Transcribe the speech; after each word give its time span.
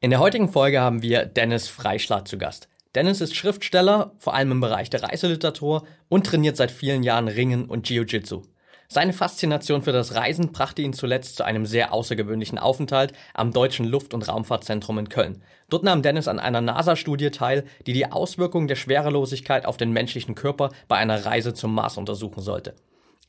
In 0.00 0.10
der 0.10 0.20
heutigen 0.20 0.48
Folge 0.48 0.80
haben 0.80 1.02
wir 1.02 1.26
Dennis 1.26 1.66
Freischlag 1.66 2.28
zu 2.28 2.38
Gast. 2.38 2.68
Dennis 2.94 3.20
ist 3.20 3.34
Schriftsteller, 3.34 4.12
vor 4.18 4.32
allem 4.32 4.52
im 4.52 4.60
Bereich 4.60 4.90
der 4.90 5.02
Reiseliteratur 5.02 5.82
und 6.08 6.24
trainiert 6.24 6.56
seit 6.56 6.70
vielen 6.70 7.02
Jahren 7.02 7.26
Ringen 7.26 7.64
und 7.64 7.90
Jiu-Jitsu. 7.90 8.42
Seine 8.86 9.12
Faszination 9.12 9.82
für 9.82 9.90
das 9.90 10.14
Reisen 10.14 10.52
brachte 10.52 10.82
ihn 10.82 10.92
zuletzt 10.92 11.34
zu 11.34 11.44
einem 11.44 11.66
sehr 11.66 11.92
außergewöhnlichen 11.92 12.60
Aufenthalt 12.60 13.12
am 13.34 13.52
Deutschen 13.52 13.86
Luft- 13.86 14.14
und 14.14 14.28
Raumfahrtzentrum 14.28 15.00
in 15.00 15.08
Köln. 15.08 15.42
Dort 15.68 15.82
nahm 15.82 16.02
Dennis 16.02 16.28
an 16.28 16.38
einer 16.38 16.60
NASA-Studie 16.60 17.32
teil, 17.32 17.64
die 17.88 17.92
die 17.92 18.12
Auswirkungen 18.12 18.68
der 18.68 18.76
Schwerelosigkeit 18.76 19.66
auf 19.66 19.78
den 19.78 19.90
menschlichen 19.90 20.36
Körper 20.36 20.70
bei 20.86 20.94
einer 20.94 21.26
Reise 21.26 21.54
zum 21.54 21.74
Mars 21.74 21.96
untersuchen 21.96 22.40
sollte. 22.40 22.76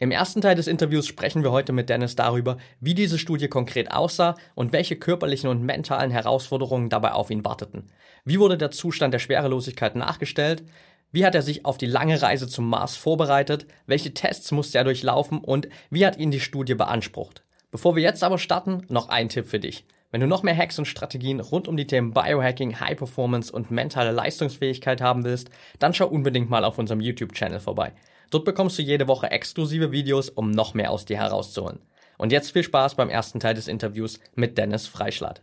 Im 0.01 0.11
ersten 0.11 0.39
Teil 0.39 0.55
des 0.55 0.67
Interviews 0.67 1.07
sprechen 1.07 1.43
wir 1.43 1.51
heute 1.51 1.73
mit 1.73 1.89
Dennis 1.89 2.15
darüber, 2.15 2.55
wie 2.79 2.93
diese 2.93 3.19
Studie 3.19 3.49
konkret 3.49 3.91
aussah 3.91 4.37
und 4.55 4.71
welche 4.71 4.95
körperlichen 4.95 5.49
und 5.49 5.61
mentalen 5.61 6.09
Herausforderungen 6.09 6.87
dabei 6.87 7.11
auf 7.11 7.29
ihn 7.29 7.43
warteten. 7.43 7.91
Wie 8.23 8.39
wurde 8.39 8.57
der 8.57 8.71
Zustand 8.71 9.13
der 9.13 9.19
Schwerelosigkeit 9.19 9.97
nachgestellt? 9.97 10.63
Wie 11.11 11.25
hat 11.25 11.35
er 11.35 11.41
sich 11.41 11.65
auf 11.65 11.77
die 11.77 11.85
lange 11.85 12.21
Reise 12.21 12.47
zum 12.47 12.69
Mars 12.69 12.95
vorbereitet? 12.95 13.65
Welche 13.87 14.13
Tests 14.13 14.53
musste 14.53 14.77
er 14.77 14.85
durchlaufen 14.85 15.39
und 15.39 15.67
wie 15.89 16.05
hat 16.05 16.17
ihn 16.17 16.31
die 16.31 16.39
Studie 16.39 16.75
beansprucht? 16.75 17.43
Bevor 17.69 17.97
wir 17.97 18.01
jetzt 18.01 18.23
aber 18.23 18.37
starten, 18.37 18.85
noch 18.87 19.09
ein 19.09 19.27
Tipp 19.27 19.47
für 19.47 19.59
dich. 19.59 19.83
Wenn 20.11 20.21
du 20.21 20.27
noch 20.27 20.43
mehr 20.43 20.55
Hacks 20.55 20.79
und 20.79 20.85
Strategien 20.85 21.41
rund 21.41 21.67
um 21.67 21.75
die 21.75 21.87
Themen 21.87 22.13
Biohacking, 22.13 22.79
High 22.79 22.97
Performance 22.97 23.51
und 23.51 23.69
mentale 23.69 24.11
Leistungsfähigkeit 24.11 25.01
haben 25.01 25.25
willst, 25.25 25.49
dann 25.77 25.93
schau 25.93 26.07
unbedingt 26.07 26.49
mal 26.49 26.63
auf 26.63 26.77
unserem 26.77 27.01
YouTube-Channel 27.01 27.59
vorbei. 27.59 27.91
Dort 28.29 28.45
bekommst 28.45 28.77
du 28.77 28.83
jede 28.83 29.07
Woche 29.07 29.31
exklusive 29.31 29.91
Videos, 29.91 30.29
um 30.29 30.51
noch 30.51 30.75
mehr 30.75 30.91
aus 30.91 31.05
dir 31.05 31.17
herauszuholen. 31.17 31.79
Und 32.17 32.31
jetzt 32.31 32.51
viel 32.51 32.63
Spaß 32.63 32.95
beim 32.95 33.09
ersten 33.09 33.39
Teil 33.39 33.55
des 33.55 33.67
Interviews 33.67 34.19
mit 34.35 34.57
Dennis 34.57 34.85
Freischlatt. 34.85 35.41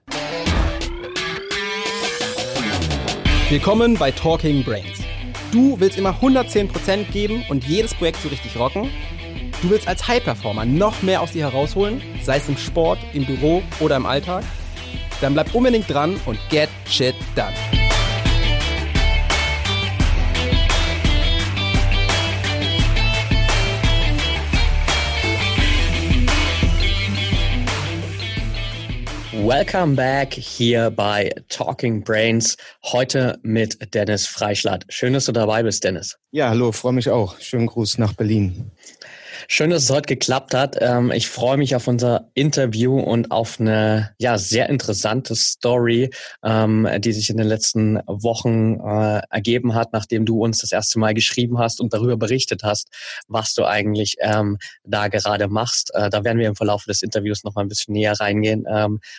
Willkommen 3.49 3.95
bei 3.95 4.13
Talking 4.13 4.63
Brains. 4.63 5.01
Du 5.51 5.81
willst 5.81 5.99
immer 5.99 6.21
110% 6.21 7.11
geben 7.11 7.45
und 7.49 7.65
jedes 7.65 7.95
Projekt 7.95 8.21
so 8.21 8.29
richtig 8.29 8.57
rocken? 8.57 8.91
Du 9.63 9.71
willst 9.71 9.89
als 9.89 10.07
High-Performer 10.07 10.65
noch 10.65 11.03
mehr 11.03 11.23
aus 11.23 11.33
dir 11.33 11.51
herausholen, 11.51 12.03
sei 12.23 12.37
es 12.37 12.49
im 12.49 12.57
Sport, 12.57 12.99
im 13.15 13.25
Büro 13.25 13.63
oder 13.81 13.97
im 13.97 14.07
Alltag? 14.07 14.45
Dann 15.21 15.33
bleib 15.33 15.55
unbedingt 15.55 15.91
dran 15.91 16.21
und 16.27 16.39
get 16.51 16.69
shit 16.87 17.15
done. 17.35 17.55
Welcome 29.47 29.95
back 29.95 30.35
hier 30.35 30.91
bei 30.91 31.31
Talking 31.49 32.03
Brains. 32.03 32.57
Heute 32.83 33.39
mit 33.43 33.95
Dennis 33.95 34.27
Freischlatt. 34.27 34.85
Schön, 34.89 35.13
dass 35.13 35.27
du 35.27 35.33
dabei 35.33 35.63
bist, 35.63 35.85
Dennis. 35.85 36.19
Ja, 36.33 36.49
hallo, 36.49 36.73
freue 36.73 36.95
mich 36.95 37.09
auch. 37.11 37.39
Schönen 37.39 37.69
Gruß 37.69 37.99
nach 37.99 38.13
Berlin. 38.15 38.73
Schön, 39.49 39.71
dass 39.71 39.85
es 39.85 39.91
heute 39.91 40.07
geklappt 40.07 40.55
hat. 40.55 40.77
Ähm, 40.81 41.11
ich 41.11 41.29
freue 41.29 41.57
mich 41.57 41.77
auf 41.77 41.89
unser 41.89 42.31
Interview 42.35 42.99
und 42.99 43.31
auf 43.31 43.61
eine 43.61 44.11
ja 44.19 44.39
sehr 44.39 44.69
interessante 44.69 45.35
Story, 45.35 46.11
ähm, 46.45 46.89
die 46.99 47.13
sich 47.13 47.31
in 47.31 47.37
den 47.37 47.47
letzten 47.47 48.01
Wochen 48.07 48.81
äh, 48.81 49.23
ergeben 49.31 49.75
hat, 49.75 49.93
nachdem 49.93 50.27
du 50.27 50.43
uns 50.43 50.59
das 50.59 50.73
erste 50.73 50.99
Mal 50.99 51.15
geschrieben 51.15 51.59
hast 51.59 51.81
und 51.81 51.93
darüber 51.93 52.17
berichtet 52.17 52.63
hast, 52.63 52.89
was 53.29 53.55
du 53.55 53.65
eigentlich 53.65 54.17
ähm, 54.21 54.59
da 54.85 55.09
gerade 55.09 55.49
machst. 55.49 55.95
Äh, 55.95 56.11
da 56.11 56.25
werden 56.25 56.39
wir 56.39 56.49
im 56.49 56.57
Verlauf 56.57 56.85
des 56.85 57.03
Interviews 57.03 57.45
noch 57.45 57.55
mal 57.55 57.63
ein 57.63 57.69
bisschen 57.69 57.95
näher 57.95 58.15
reingehen. 58.19 58.67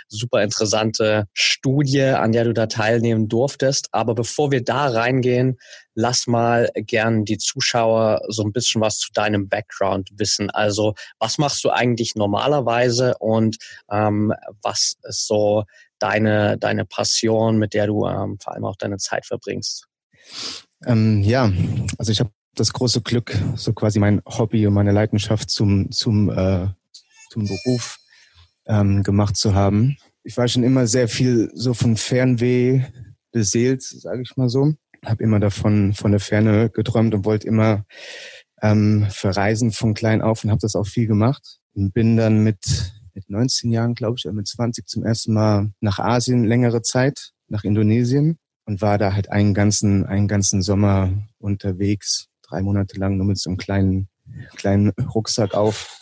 super 0.08 0.44
interessante 0.44 1.28
Studie, 1.34 2.02
an 2.02 2.32
der 2.32 2.46
du 2.46 2.54
da 2.54 2.68
teilnehmen 2.68 3.28
durftest. 3.28 3.90
Aber 3.92 4.16
bevor 4.16 4.52
wir 4.52 4.64
da 4.64 4.88
reingehen, 4.88 5.58
lass 5.98 6.28
mal 6.28 6.70
gern 6.76 7.26
die 7.26 7.40
Zuschauer 7.40 8.22
so 8.30 8.44
ein 8.44 8.52
bisschen 8.52 8.82
was 8.82 9.00
zu 9.00 9.12
deinem 9.14 9.50
Background 9.50 10.12
wissen. 10.14 10.52
Also 10.52 10.94
was 11.18 11.40
machst 11.40 11.64
du 11.64 11.72
eigentlich 11.72 12.14
normalerweise 12.16 13.18
und 13.18 13.58
ähm, 13.90 14.32
was 14.62 14.98
ist 15.02 15.26
so 15.26 15.64
deine, 15.98 16.60
deine 16.60 16.86
Passion, 16.86 17.58
mit 17.58 17.74
der 17.74 17.88
du 17.88 18.06
ähm, 18.06 18.38
vor 18.40 18.54
allem 18.54 18.66
auch 18.66 18.76
deine 18.76 18.98
Zeit 18.98 19.26
verbringst? 19.26 19.88
Ähm, 20.86 21.24
ja, 21.24 21.52
also 21.98 22.12
ich 22.12 22.20
habe 22.20 22.30
das 22.54 22.74
große 22.74 23.02
Glück, 23.02 23.36
so 23.56 23.74
quasi 23.74 23.98
mein 23.98 24.22
Hobby 24.28 24.68
und 24.68 24.76
meine 24.76 24.92
Leidenschaft 24.92 25.50
zum, 25.50 25.90
zum, 25.90 26.30
äh, 26.30 26.68
zum 27.32 27.48
Beruf 27.48 27.98
ähm, 28.68 29.02
gemacht 29.02 29.36
zu 29.36 29.56
haben. 29.56 29.98
Ich 30.24 30.38
war 30.38 30.48
schon 30.48 30.64
immer 30.64 30.86
sehr 30.86 31.08
viel 31.08 31.50
so 31.56 31.74
von 31.74 31.98
Fernweh 31.98 32.84
beseelt, 33.32 33.82
sage 33.82 34.22
ich 34.22 34.38
mal 34.38 34.50
so 34.50 34.76
habe 35.08 35.24
immer 35.24 35.40
davon 35.40 35.94
von 35.94 36.12
der 36.12 36.20
Ferne 36.20 36.70
geträumt 36.70 37.14
und 37.14 37.26
wollte 37.26 37.48
immer 37.48 37.86
ähm, 38.62 39.08
verreisen 39.10 39.72
von 39.72 39.94
klein 39.94 40.22
auf 40.22 40.44
und 40.44 40.50
habe 40.50 40.62
das 40.62 40.76
auch 40.76 40.88
viel 40.88 41.08
gemacht. 41.08 41.60
Und 41.74 41.94
bin 41.94 42.18
dann 42.18 42.44
mit, 42.44 42.58
mit 43.14 43.30
19 43.30 43.72
Jahren, 43.72 43.94
glaube 43.94 44.16
ich, 44.18 44.26
oder 44.26 44.34
mit 44.34 44.48
20 44.48 44.88
zum 44.88 45.04
ersten 45.04 45.34
Mal 45.34 45.72
nach 45.80 46.00
Asien 46.00 46.44
längere 46.44 46.82
Zeit, 46.82 47.32
nach 47.48 47.64
Indonesien 47.64 48.40
und 48.66 48.82
war 48.82 48.98
da 48.98 49.14
halt 49.14 49.30
einen 49.32 49.54
ganzen, 49.54 50.06
einen 50.06 50.28
ganzen 50.28 50.62
Sommer 50.62 51.12
unterwegs, 51.38 52.28
drei 52.42 52.62
Monate 52.62 53.00
lang 53.00 53.18
nur 53.18 53.28
mit 53.28 53.38
so 53.38 53.50
einem 53.50 53.58
kleinen, 53.58 54.10
kleinen 54.56 54.90
Rucksack 54.90 55.54
auf. 55.54 56.02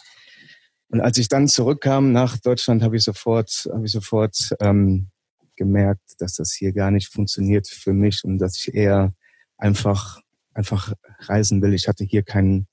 Und 0.90 1.02
als 1.02 1.18
ich 1.18 1.28
dann 1.28 1.48
zurückkam 1.48 2.12
nach 2.12 2.38
Deutschland, 2.38 2.84
habe 2.84 2.96
ich 2.96 3.04
sofort, 3.04 3.68
habe 3.72 3.86
ich 3.86 3.92
sofort 3.92 4.56
ähm, 4.62 5.10
gemerkt, 5.56 6.16
dass 6.20 6.36
das 6.36 6.54
hier 6.54 6.74
gar 6.74 6.92
nicht 6.92 7.08
funktioniert 7.08 7.68
für 7.68 7.94
mich 7.94 8.24
und 8.24 8.40
dass 8.40 8.58
ich 8.58 8.74
eher 8.74 9.14
einfach 9.58 10.22
einfach 10.54 10.94
reisen 11.20 11.62
will. 11.62 11.74
Ich 11.74 11.88
hatte 11.88 12.04
hier 12.04 12.24
kein 12.24 12.68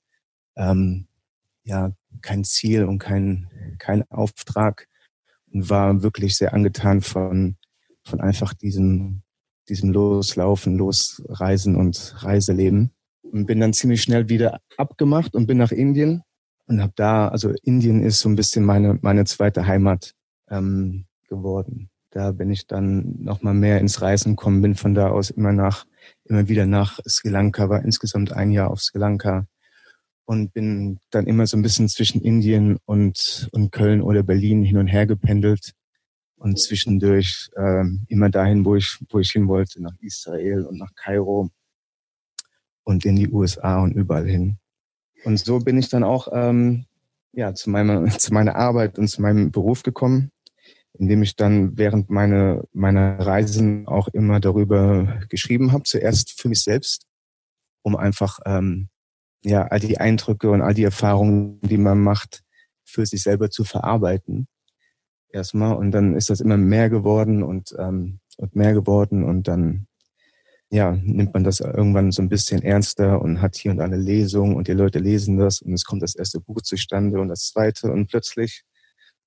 ähm, 0.55 1.07
ja 1.63 1.91
kein 2.21 2.43
Ziel 2.43 2.85
und 2.85 2.99
kein 2.99 3.49
kein 3.79 4.03
Auftrag 4.09 4.87
und 5.51 5.69
war 5.69 6.01
wirklich 6.01 6.35
sehr 6.37 6.53
angetan 6.53 7.01
von 7.01 7.57
von 8.03 8.21
einfach 8.21 8.53
diesem 8.53 9.23
diesem 9.69 9.91
Loslaufen, 9.91 10.77
Losreisen 10.77 11.75
und 11.75 12.15
Reiseleben 12.17 12.91
und 13.21 13.45
bin 13.45 13.61
dann 13.61 13.73
ziemlich 13.73 14.01
schnell 14.01 14.27
wieder 14.27 14.59
abgemacht 14.77 15.35
und 15.35 15.47
bin 15.47 15.57
nach 15.57 15.71
Indien 15.71 16.23
und 16.65 16.81
habe 16.81 16.93
da 16.95 17.29
also 17.29 17.53
Indien 17.63 18.01
ist 18.03 18.19
so 18.19 18.29
ein 18.29 18.35
bisschen 18.35 18.65
meine 18.65 18.99
meine 19.01 19.25
zweite 19.25 19.65
Heimat 19.67 20.13
ähm, 20.49 21.05
geworden. 21.27 21.89
Da 22.13 22.31
bin 22.31 22.51
ich 22.51 22.67
dann 22.67 23.15
nochmal 23.23 23.55
mehr 23.55 23.79
ins 23.79 23.99
Reisen 23.99 24.35
gekommen, 24.35 24.61
bin 24.61 24.75
von 24.75 24.93
da 24.93 25.09
aus 25.09 25.31
immer 25.31 25.51
nach, 25.51 25.87
immer 26.25 26.47
wieder 26.47 26.67
nach 26.67 26.99
Sri 27.07 27.29
Lanka, 27.29 27.69
war 27.69 27.83
insgesamt 27.83 28.31
ein 28.31 28.51
Jahr 28.51 28.69
auf 28.69 28.81
Sri 28.81 28.99
Lanka 28.99 29.47
und 30.25 30.53
bin 30.53 30.99
dann 31.09 31.25
immer 31.25 31.47
so 31.47 31.57
ein 31.57 31.63
bisschen 31.63 31.89
zwischen 31.89 32.21
Indien 32.21 32.77
und, 32.85 33.49
und 33.51 33.71
Köln 33.71 33.99
oder 34.03 34.21
Berlin 34.21 34.63
hin 34.63 34.77
und 34.77 34.85
her 34.85 35.07
gependelt 35.07 35.71
und 36.35 36.59
zwischendurch 36.59 37.49
ähm, 37.57 38.03
immer 38.09 38.29
dahin, 38.29 38.63
wo 38.63 38.75
ich, 38.75 38.99
wo 39.09 39.17
ich 39.17 39.31
hin 39.31 39.47
wollte, 39.47 39.81
nach 39.81 39.95
Israel 39.99 40.67
und 40.67 40.77
nach 40.77 40.93
Kairo 40.93 41.49
und 42.83 43.05
in 43.05 43.15
die 43.15 43.29
USA 43.29 43.81
und 43.81 43.93
überall 43.93 44.27
hin. 44.27 44.59
Und 45.25 45.39
so 45.39 45.57
bin 45.57 45.79
ich 45.79 45.89
dann 45.89 46.03
auch 46.03 46.27
ähm, 46.31 46.85
ja, 47.31 47.55
zu, 47.55 47.71
meiner, 47.71 48.05
zu 48.19 48.31
meiner 48.35 48.55
Arbeit 48.55 48.99
und 48.99 49.07
zu 49.07 49.19
meinem 49.19 49.49
Beruf 49.49 49.81
gekommen 49.81 50.29
indem 50.97 51.23
ich 51.23 51.35
dann 51.35 51.77
während 51.77 52.09
meine, 52.09 52.63
meiner 52.71 53.19
Reisen 53.19 53.87
auch 53.87 54.07
immer 54.09 54.39
darüber 54.39 55.21
geschrieben 55.29 55.71
habe. 55.71 55.83
Zuerst 55.83 56.39
für 56.39 56.49
mich 56.49 56.61
selbst, 56.61 57.07
um 57.81 57.95
einfach 57.95 58.39
ähm, 58.45 58.89
ja 59.43 59.63
all 59.63 59.79
die 59.79 59.97
Eindrücke 59.97 60.51
und 60.51 60.61
all 60.61 60.73
die 60.73 60.83
Erfahrungen, 60.83 61.59
die 61.61 61.77
man 61.77 61.99
macht, 61.99 62.43
für 62.85 63.05
sich 63.05 63.23
selber 63.23 63.49
zu 63.49 63.63
verarbeiten. 63.63 64.47
Erstmal 65.29 65.75
und 65.75 65.91
dann 65.91 66.15
ist 66.15 66.29
das 66.29 66.41
immer 66.41 66.57
mehr 66.57 66.89
geworden 66.89 67.41
und 67.41 67.75
ähm, 67.79 68.19
und 68.37 68.55
mehr 68.55 68.73
geworden 68.73 69.23
und 69.23 69.47
dann 69.47 69.87
ja 70.69 70.91
nimmt 70.91 71.33
man 71.33 71.43
das 71.43 71.59
irgendwann 71.59 72.11
so 72.11 72.21
ein 72.21 72.29
bisschen 72.29 72.61
ernster 72.61 73.21
und 73.21 73.41
hat 73.41 73.55
hier 73.55 73.71
und 73.71 73.77
da 73.77 73.83
eine 73.83 73.97
Lesung 73.97 74.55
und 74.55 74.67
die 74.67 74.73
Leute 74.73 74.99
lesen 74.99 75.37
das 75.37 75.61
und 75.61 75.73
es 75.73 75.85
kommt 75.85 76.03
das 76.03 76.15
erste 76.15 76.39
Buch 76.39 76.61
zustande 76.61 77.19
und 77.19 77.29
das 77.29 77.47
zweite 77.47 77.91
und 77.91 78.07
plötzlich 78.07 78.63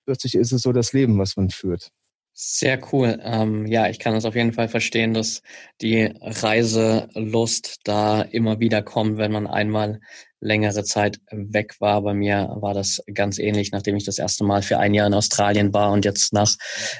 plötzlich 0.06 0.34
ist 0.34 0.52
es 0.52 0.62
so 0.62 0.72
das 0.72 0.92
Leben, 0.92 1.18
was 1.18 1.36
man 1.36 1.50
führt. 1.50 1.90
Sehr 2.38 2.78
cool. 2.92 3.18
Ähm, 3.22 3.64
ja, 3.66 3.88
ich 3.88 3.98
kann 3.98 4.14
es 4.14 4.26
auf 4.26 4.34
jeden 4.34 4.52
Fall 4.52 4.68
verstehen, 4.68 5.14
dass 5.14 5.40
die 5.80 6.12
Reiselust 6.20 7.80
da 7.84 8.20
immer 8.20 8.60
wieder 8.60 8.82
kommt, 8.82 9.16
wenn 9.16 9.32
man 9.32 9.46
einmal 9.46 10.00
längere 10.40 10.84
Zeit 10.84 11.18
weg 11.30 11.76
war. 11.80 12.02
Bei 12.02 12.12
mir 12.12 12.54
war 12.60 12.74
das 12.74 13.02
ganz 13.14 13.38
ähnlich, 13.38 13.72
nachdem 13.72 13.96
ich 13.96 14.04
das 14.04 14.18
erste 14.18 14.44
Mal 14.44 14.60
für 14.60 14.78
ein 14.78 14.92
Jahr 14.92 15.06
in 15.06 15.14
Australien 15.14 15.72
war 15.72 15.92
und 15.92 16.04
jetzt 16.04 16.34
nach 16.34 16.54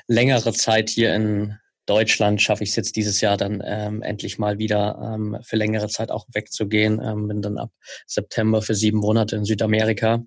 längerer 0.09 0.55
Zeit 0.55 0.89
hier 0.89 1.15
in 1.15 1.59
Deutschland 1.85 2.41
schaffe 2.41 2.65
ich 2.65 2.71
es 2.71 2.77
jetzt 2.77 2.97
dieses 2.97 3.21
Jahr 3.21 3.37
dann 3.37 3.63
ähm, 3.63 4.01
endlich 4.01 4.39
mal 4.39 4.59
wieder 4.59 4.99
ähm, 5.15 5.37
für 5.43 5.57
längere 5.57 5.89
Zeit 5.89 6.11
auch 6.11 6.27
wegzugehen. 6.33 6.99
Ähm, 7.05 7.29
bin 7.29 7.43
dann 7.43 7.59
ab 7.59 7.71
September 8.07 8.63
für 8.63 8.75
sieben 8.75 9.01
Monate 9.01 9.37
in 9.37 9.45
Südamerika 9.45 10.25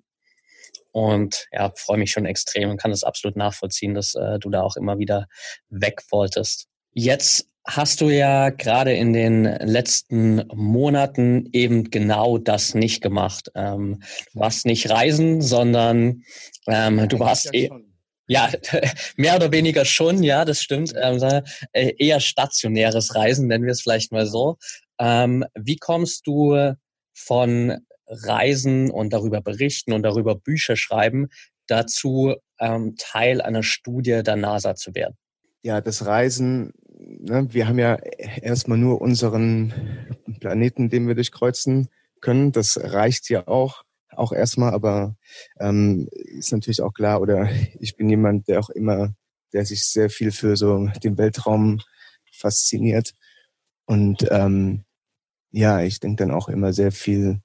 und 0.92 1.46
ja, 1.52 1.72
freue 1.76 1.98
mich 1.98 2.10
schon 2.10 2.26
extrem 2.26 2.70
und 2.70 2.80
kann 2.80 2.90
das 2.90 3.04
absolut 3.04 3.36
nachvollziehen, 3.36 3.94
dass 3.94 4.14
äh, 4.14 4.38
du 4.38 4.50
da 4.50 4.62
auch 4.62 4.76
immer 4.76 4.98
wieder 4.98 5.26
weg 5.68 6.02
wolltest. 6.10 6.66
Jetzt 6.92 7.46
hast 7.66 8.00
du 8.00 8.08
ja 8.08 8.50
gerade 8.50 8.92
in 8.94 9.12
den 9.12 9.44
letzten 9.44 10.44
Monaten 10.52 11.48
eben 11.52 11.90
genau 11.90 12.38
das 12.38 12.74
nicht 12.74 13.02
gemacht. 13.02 13.50
Ähm, 13.54 14.02
du 14.32 14.40
warst 14.40 14.66
nicht 14.66 14.90
reisen, 14.90 15.40
sondern 15.40 16.22
ähm, 16.66 17.08
du 17.08 17.18
warst 17.18 17.54
eh, 17.54 17.70
ja, 18.26 18.50
mehr 19.16 19.36
oder 19.36 19.52
weniger 19.52 19.84
schon, 19.84 20.22
ja, 20.22 20.44
das 20.44 20.62
stimmt. 20.62 20.94
Ähm, 21.00 21.42
äh, 21.72 21.92
eher 21.98 22.20
stationäres 22.20 23.14
Reisen, 23.14 23.46
nennen 23.46 23.64
wir 23.64 23.72
es 23.72 23.82
vielleicht 23.82 24.12
mal 24.12 24.26
so. 24.26 24.56
Ähm, 24.98 25.44
wie 25.54 25.76
kommst 25.76 26.26
du 26.26 26.74
von 27.12 27.78
Reisen 28.10 28.90
und 28.90 29.12
darüber 29.12 29.40
berichten 29.40 29.92
und 29.92 30.02
darüber 30.02 30.34
Bücher 30.34 30.76
schreiben 30.76 31.28
dazu, 31.66 32.34
ähm, 32.58 32.96
Teil 32.98 33.40
einer 33.40 33.62
Studie 33.62 34.22
der 34.24 34.36
NASA 34.36 34.74
zu 34.74 34.94
werden? 34.94 35.16
Ja, 35.62 35.80
das 35.80 36.04
Reisen 36.04 36.72
ne, 37.00 37.46
wir 37.52 37.68
haben 37.68 37.78
ja 37.78 37.94
erstmal 37.94 38.78
nur 38.78 39.00
unseren 39.00 39.72
Planeten, 40.40 40.90
den 40.90 41.06
wir 41.08 41.14
durchkreuzen 41.14 41.88
können. 42.20 42.52
Das 42.52 42.78
reicht 42.82 43.30
ja 43.30 43.46
auch, 43.48 43.82
auch 44.10 44.32
erstmal, 44.32 44.72
aber 44.72 45.16
ähm, 45.58 46.08
ist 46.12 46.52
natürlich 46.52 46.82
auch 46.82 46.92
klar, 46.92 47.20
oder 47.20 47.48
ich 47.78 47.96
bin 47.96 48.08
jemand, 48.08 48.48
der 48.48 48.60
auch 48.60 48.70
immer, 48.70 49.14
der 49.52 49.64
sich 49.64 49.84
sehr 49.86 50.10
viel 50.10 50.32
für 50.32 50.56
so 50.56 50.88
den 51.02 51.18
Weltraum 51.18 51.80
fasziniert. 52.32 53.12
Und 53.86 54.26
ähm, 54.30 54.84
ja, 55.50 55.80
ich 55.80 56.00
denke 56.00 56.24
dann 56.24 56.30
auch 56.30 56.48
immer 56.48 56.72
sehr 56.72 56.92
viel, 56.92 57.40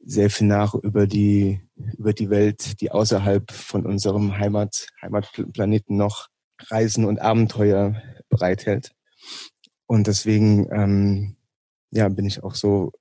sehr 0.00 0.30
viel 0.30 0.46
nach 0.46 0.74
über 0.74 1.06
die, 1.06 1.60
über 1.96 2.12
die 2.12 2.30
Welt, 2.30 2.80
die 2.80 2.90
außerhalb 2.90 3.50
von 3.50 3.86
unserem 3.86 4.38
Heimat, 4.38 4.88
Heimatplaneten 5.02 5.96
noch 5.96 6.28
Reisen 6.70 7.04
und 7.04 7.20
Abenteuer 7.20 8.00
bereithält. 8.28 8.92
Und 9.86 10.06
deswegen 10.06 10.68
ähm, 10.70 11.36
ja, 11.90 12.08
bin 12.08 12.26
ich 12.26 12.42
auch 12.42 12.54
so 12.54 12.92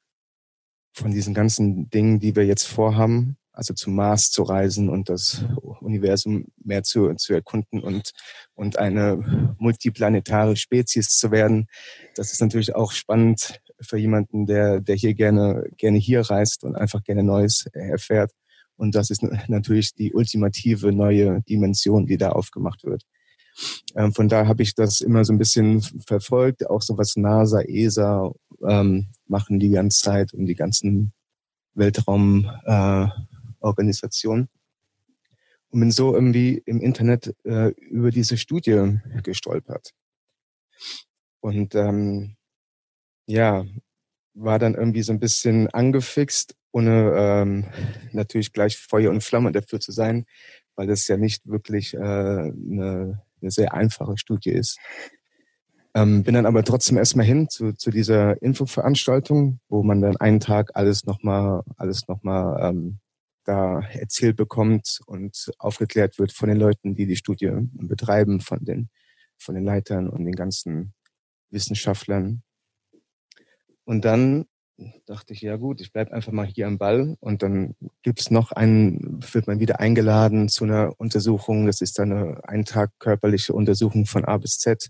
von 0.94 1.12
diesen 1.12 1.34
ganzen 1.34 1.90
Dingen, 1.90 2.20
die 2.20 2.36
wir 2.36 2.46
jetzt 2.46 2.68
vorhaben, 2.68 3.38
also 3.52 3.74
zum 3.74 3.96
Mars 3.96 4.32
zu 4.32 4.44
reisen 4.44 4.90
und 4.90 5.10
das 5.10 5.44
Universum 5.82 6.46
mehr 6.64 6.84
zu, 6.84 7.14
zu 7.16 7.34
erkunden 7.34 7.82
und, 7.82 8.12
und 8.54 8.78
eine 8.78 9.56
multiplanetare 9.60 10.56
Spezies 10.56 11.10
zu 11.10 11.32
werden. 11.32 11.68
Das 12.16 12.32
ist 12.32 12.42
natürlich 12.42 12.76
auch 12.76 12.92
spannend 12.92 13.60
für 13.82 13.98
jemanden, 13.98 14.46
der, 14.46 14.82
der 14.82 14.96
hier 14.96 15.14
gerne, 15.14 15.70
gerne 15.78 15.98
hier 15.98 16.22
reist 16.22 16.64
und 16.64 16.76
einfach 16.76 17.04
gerne 17.04 17.24
Neues 17.24 17.66
erfährt. 17.74 18.32
Und 18.76 18.96
das 18.96 19.10
ist 19.10 19.24
natürlich 19.48 19.94
die 19.94 20.14
ultimative 20.14 20.92
neue 20.92 21.42
Dimension, 21.44 22.06
die 22.06 22.18
da 22.18 22.30
aufgemacht 22.30 22.84
wird. 22.84 23.04
Ähm, 23.96 24.14
von 24.14 24.30
daher 24.30 24.48
habe 24.48 24.62
ich 24.62 24.76
das 24.76 25.02
immer 25.02 25.26
so 25.26 25.34
ein 25.34 25.40
bisschen 25.40 25.82
verfolgt, 25.82 26.70
auch 26.70 26.84
so 26.84 26.96
was 26.98 27.16
NASA, 27.16 27.62
ESA 27.62 28.32
ähm, 28.68 29.08
machen 29.26 29.60
die 29.60 29.70
ganze 29.70 30.04
Zeit 30.04 30.34
und 30.34 30.46
die 30.46 30.56
ganzen 30.56 31.14
Weltraumorganisationen. 31.74 34.46
Äh, 34.46 34.48
und 35.70 35.82
bin 35.82 35.92
so 35.92 36.16
irgendwie 36.16 36.64
im 36.66 36.80
Internet 36.80 37.36
äh, 37.44 37.72
über 37.90 38.10
diese 38.12 38.38
Studie 38.38 39.00
gestolpert. 39.22 39.92
Und 41.42 41.76
ähm, 41.76 42.37
ja, 43.28 43.66
war 44.34 44.60
dann 44.60 44.76
irgendwie 44.76 45.04
so 45.04 45.14
ein 45.14 45.20
bisschen 45.20 45.68
angefixt, 45.70 46.56
ohne 46.72 47.14
ähm, 47.16 47.66
natürlich 48.12 48.54
gleich 48.54 48.78
Feuer 48.78 49.12
und 49.12 49.24
Flamme 49.24 49.52
dafür 49.52 49.80
zu 49.80 49.92
sein, 49.92 50.26
weil 50.76 50.88
das 50.88 51.08
ja 51.08 51.18
nicht 51.18 51.48
wirklich 51.48 51.94
äh, 51.94 52.00
eine 52.00 53.22
eine 53.42 53.52
sehr 53.52 53.74
einfache 53.74 54.18
Studie 54.18 54.52
ist. 54.52 54.80
Ähm, 55.94 56.24
bin 56.24 56.36
dann 56.36 56.46
aber 56.46 56.64
trotzdem 56.64 56.98
erstmal 56.98 57.26
hin 57.26 57.50
zu, 57.50 57.74
zu 57.74 57.90
dieser 57.92 58.42
Infoveranstaltung, 58.42 59.60
wo 59.68 59.84
man 59.84 60.02
dann 60.02 60.18
einen 60.18 60.40
Tag 60.40 60.72
alles 60.76 61.06
nochmal, 61.06 61.64
alles 61.78 62.08
nochmal 62.08 62.70
ähm, 62.70 63.00
da 63.46 63.80
erzählt 63.94 64.36
bekommt 64.36 65.00
und 65.06 65.52
aufgeklärt 65.58 66.20
wird 66.20 66.34
von 66.34 66.50
den 66.50 66.58
Leuten, 66.58 66.94
die 66.94 67.08
die 67.08 67.16
Studie 67.16 67.52
betreiben, 67.74 68.42
von 68.42 68.64
den, 68.64 68.90
von 69.38 69.56
den 69.56 69.64
Leitern 69.64 70.10
und 70.10 70.26
den 70.26 70.36
ganzen 70.36 70.94
Wissenschaftlern. 71.50 72.44
Und 73.88 74.04
dann 74.04 74.48
dachte 75.06 75.32
ich, 75.32 75.42
ja 75.42 75.56
gut, 75.56 75.80
ich 75.80 75.94
bleib 75.94 76.12
einfach 76.12 76.34
mal 76.34 76.46
hier 76.46 76.68
am 76.68 76.78
Ball 76.78 77.16
und 77.22 77.42
dann 77.42 77.74
gibt's 78.04 78.30
noch 78.30 78.52
einen, 78.52 79.24
wird 79.34 79.48
man 79.48 79.62
wieder 79.62 79.80
eingeladen 79.80 80.50
zu 80.50 80.66
einer 80.66 80.94
Untersuchung. 80.98 81.66
Das 81.66 81.80
ist 81.80 81.98
dann 81.98 82.12
eine 82.12 82.42
ein 82.44 82.66
Tag 82.66 82.92
körperliche 83.00 83.54
Untersuchung 83.54 84.06
von 84.06 84.26
A 84.26 84.38
bis 84.38 84.60
Z. 84.60 84.90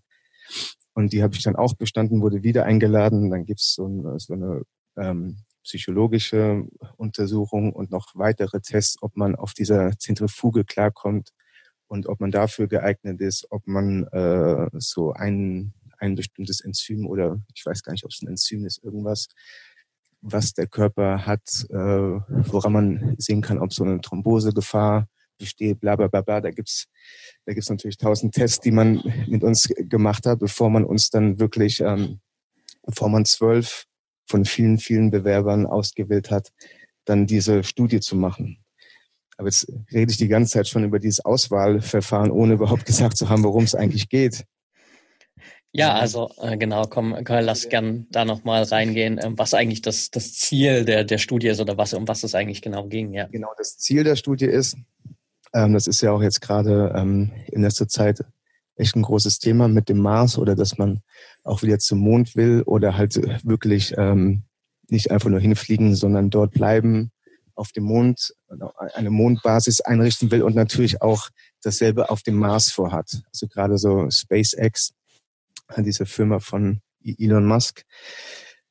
Und 0.94 1.14
die 1.14 1.22
habe 1.22 1.36
ich 1.36 1.44
dann 1.44 1.56
auch 1.56 1.76
bestanden, 1.76 2.22
wurde 2.22 2.42
wieder 2.42 2.66
eingeladen. 2.66 3.30
Dann 3.30 3.46
gibt's 3.46 3.76
so 3.76 3.86
eine, 3.86 4.20
so 4.20 4.34
eine 4.34 4.64
ähm, 4.98 5.44
psychologische 5.64 6.66
Untersuchung 6.96 7.72
und 7.74 7.92
noch 7.92 8.16
weitere 8.16 8.62
Tests, 8.62 8.98
ob 9.02 9.16
man 9.16 9.36
auf 9.36 9.54
dieser 9.54 9.92
Zentrifuge 10.00 10.66
klarkommt 10.66 11.34
und 11.86 12.08
ob 12.08 12.20
man 12.20 12.32
dafür 12.32 12.68
geeignet 12.68 13.22
ist, 13.22 13.46
ob 13.52 13.68
man 13.68 14.06
äh, 14.08 14.70
so 14.74 15.14
ein, 15.14 15.74
ein 15.98 16.16
bestimmtes 16.16 16.62
Enzym 16.62 17.08
oder 17.08 17.42
ich 17.54 17.66
weiß 17.66 17.84
gar 17.84 17.92
nicht, 17.92 18.04
ob 18.04 18.12
es 18.12 18.22
ein 18.22 18.28
Enzym 18.28 18.66
ist, 18.66 18.84
irgendwas, 18.84 19.28
was 20.22 20.54
der 20.54 20.68
Körper 20.68 21.26
hat, 21.26 21.66
äh, 21.70 21.76
woran 21.76 22.74
man 22.74 23.16
sehen 23.18 23.42
kann, 23.42 23.60
ob 23.60 23.74
so 23.74 23.84
eine 23.84 24.02
Thrombosegefahr 24.02 25.08
besteht, 25.38 25.80
bla 25.80 25.96
bla 25.96 26.08
bla 26.08 26.22
bla. 26.22 26.42
Da 26.42 26.52
gibt's 26.52 26.88
da 27.46 27.54
gibt's 27.54 27.70
natürlich 27.70 27.98
tausend 27.98 28.34
Tests, 28.34 28.60
die 28.60 28.72
man 28.72 29.02
mit 29.28 29.44
uns 29.44 29.70
gemacht 29.78 30.26
hat, 30.26 30.40
bevor 30.40 30.70
man 30.70 30.84
uns 30.84 31.10
dann 31.10 31.40
wirklich, 31.40 31.82
ähm, 31.82 32.20
bevor 32.84 33.10
man 33.10 33.26
zwölf 33.26 33.86
von 34.26 34.46
vielen, 34.46 34.78
vielen 34.78 35.12
Bewerbern 35.12 35.66
ausgewählt 35.66 36.32
hat, 36.32 36.52
dann 37.06 37.28
diese 37.28 37.64
Studie 37.64 38.00
zu 38.00 38.16
machen. 38.16 38.64
Aber 39.38 39.48
jetzt 39.48 39.72
rede 39.94 40.12
ich 40.12 40.18
die 40.18 40.28
ganze 40.28 40.54
Zeit 40.54 40.68
schon 40.68 40.84
über 40.84 41.00
dieses 41.00 41.24
Auswahlverfahren, 41.24 42.32
ohne 42.32 42.54
überhaupt 42.54 42.86
gesagt 42.86 43.18
zu 43.18 43.30
haben, 43.30 43.44
worum 43.44 43.64
es 43.64 43.76
eigentlich 43.76 44.10
geht. 44.10 44.44
Ja, 45.74 45.94
also 45.94 46.32
äh, 46.42 46.58
genau, 46.58 46.86
komm, 46.88 47.16
komm, 47.24 47.40
lass 47.42 47.70
gern 47.70 48.08
da 48.10 48.26
nochmal 48.26 48.64
reingehen, 48.64 49.20
ähm, 49.22 49.38
was 49.38 49.54
eigentlich 49.54 49.82
das, 49.82 50.10
das 50.10 50.34
Ziel 50.34 50.86
der, 50.86 51.04
der 51.04 51.18
Studie 51.18 51.48
ist 51.48 51.60
oder 51.60 51.78
was, 51.78 51.94
um 51.94 52.08
was 52.08 52.24
es 52.24 52.36
eigentlich 52.36 52.62
genau 52.62 52.88
ging. 52.88 53.14
Ja. 53.14 53.28
Genau, 53.28 53.50
das 53.58 53.78
Ziel 53.78 54.04
der 54.04 54.16
Studie 54.16 54.46
ist, 54.46 54.78
ähm, 55.54 55.74
das 55.74 55.88
ist 55.88 56.02
ja 56.02 56.12
auch 56.12 56.22
jetzt 56.22 56.42
gerade 56.42 56.94
ähm, 56.96 57.32
in 57.52 57.62
letzter 57.62 57.88
Zeit 57.88 58.24
echt 58.76 58.96
ein 58.96 59.02
großes 59.02 59.40
Thema 59.40 59.68
mit 59.68 59.90
dem 59.90 60.00
Mars 60.00 60.38
oder 60.38 60.56
dass 60.56 60.78
man 60.78 61.02
auch 61.44 61.64
wieder 61.64 61.80
zum 61.80 62.00
Mond 62.00 62.36
will 62.36 62.64
oder 62.66 62.98
halt 62.98 63.16
wirklich 63.46 63.94
ähm, 63.98 64.44
nicht 64.90 65.12
einfach 65.12 65.30
nur 65.30 65.40
hinfliegen, 65.40 65.96
sondern 65.96 66.30
dort 66.30 66.52
bleiben, 66.52 67.12
auf 67.56 67.72
dem 67.72 67.86
Mond, 67.86 68.36
eine 68.94 69.10
Mondbasis 69.10 69.82
einrichten 69.82 70.30
will 70.32 70.44
und 70.44 70.56
natürlich 70.56 71.02
auch 71.02 71.30
dasselbe 71.64 72.10
auf 72.12 72.22
dem 72.22 72.36
Mars 72.36 72.70
vorhat. 72.70 73.24
Also 73.34 73.48
gerade 73.48 73.78
so 73.78 74.10
SpaceX 74.12 74.94
diese 75.78 76.06
Firma 76.06 76.40
von 76.40 76.82
Elon 77.04 77.46
Musk, 77.46 77.84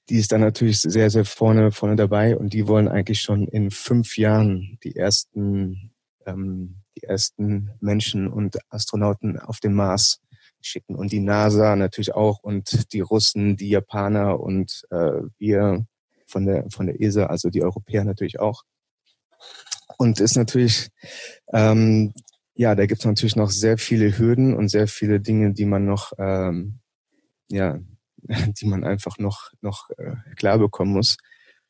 die 0.09 0.19
ist 0.19 0.33
dann 0.33 0.41
natürlich 0.41 0.81
sehr, 0.81 1.11
sehr 1.11 1.25
vorne, 1.25 1.73
vorne 1.73 1.97
dabei 1.97 2.37
und 2.37 2.53
die 2.53 2.69
wollen 2.69 2.89
eigentlich 2.89 3.21
schon 3.21 3.49
in 3.49 3.71
fünf 3.71 4.17
Jahren 4.17 4.79
die 4.85 4.95
ersten, 4.95 5.93
ähm, 6.27 6.83
die 6.97 7.03
ersten 7.03 7.71
Menschen 7.81 8.29
und 8.29 8.59
Astronauten 8.71 9.39
auf 9.39 9.59
den 9.59 9.75
Mars 9.75 10.21
schicken 10.61 10.95
und 10.95 11.13
die 11.13 11.21
NASA 11.21 11.77
natürlich 11.77 12.15
auch 12.15 12.41
und 12.43 12.93
die 12.93 13.01
Russen, 13.01 13.57
die 13.57 13.71
Japaner 13.71 14.41
und 14.41 14.85
äh, 14.91 15.23
wir 15.39 15.87
von 16.27 16.47
der 16.47 16.67
von 16.71 16.87
der 16.87 17.01
ESA, 17.01 17.27
also 17.27 17.51
die 17.51 17.63
Europäer 17.63 18.05
natürlich 18.05 18.41
auch. 18.41 18.63
Und 19.99 20.21
ist 20.21 20.37
natürlich 20.37 20.89
ähm, 21.53 22.13
ja, 22.55 22.75
da 22.75 22.87
gibt 22.87 23.01
es 23.01 23.07
natürlich 23.07 23.37
noch 23.37 23.51
sehr 23.51 23.77
viele 23.77 24.17
Hürden 24.19 24.55
und 24.55 24.69
sehr 24.69 24.89
viele 24.89 25.21
Dinge, 25.21 25.53
die 25.53 25.67
man 25.67 25.85
noch 25.85 26.13
ähm, 26.19 26.81
ja, 27.49 27.79
die 28.27 28.67
man 28.67 28.85
einfach 28.85 29.19
noch, 29.19 29.51
noch 29.61 29.91
äh, 29.99 30.17
klar 30.37 30.59
bekommen 30.59 30.93
muss, 30.93 31.17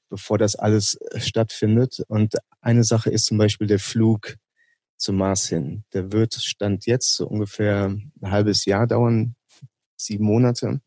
bevor 0.09 0.39
das 0.39 0.57
alles 0.57 0.95
äh, 0.95 1.21
stattfindet. 1.21 2.03
Und 2.09 2.37
eine 2.61 2.85
Sache 2.85 3.11
ist 3.11 3.27
zum 3.27 3.39
Beispiel 3.39 3.67
der 3.67 3.79
Flug 3.79 4.37
zum 4.97 5.17
Mars 5.17 5.49
hin. 5.49 5.85
Der 5.93 6.13
wird 6.13 6.35
Stand 6.35 6.87
jetzt 6.87 7.17
so 7.17 7.27
ungefähr 7.27 7.87
ein 7.87 8.31
halbes 8.31 8.65
Jahr 8.65 8.87
dauern, 8.87 9.37
sieben 9.97 10.25
Monate. 10.25 10.81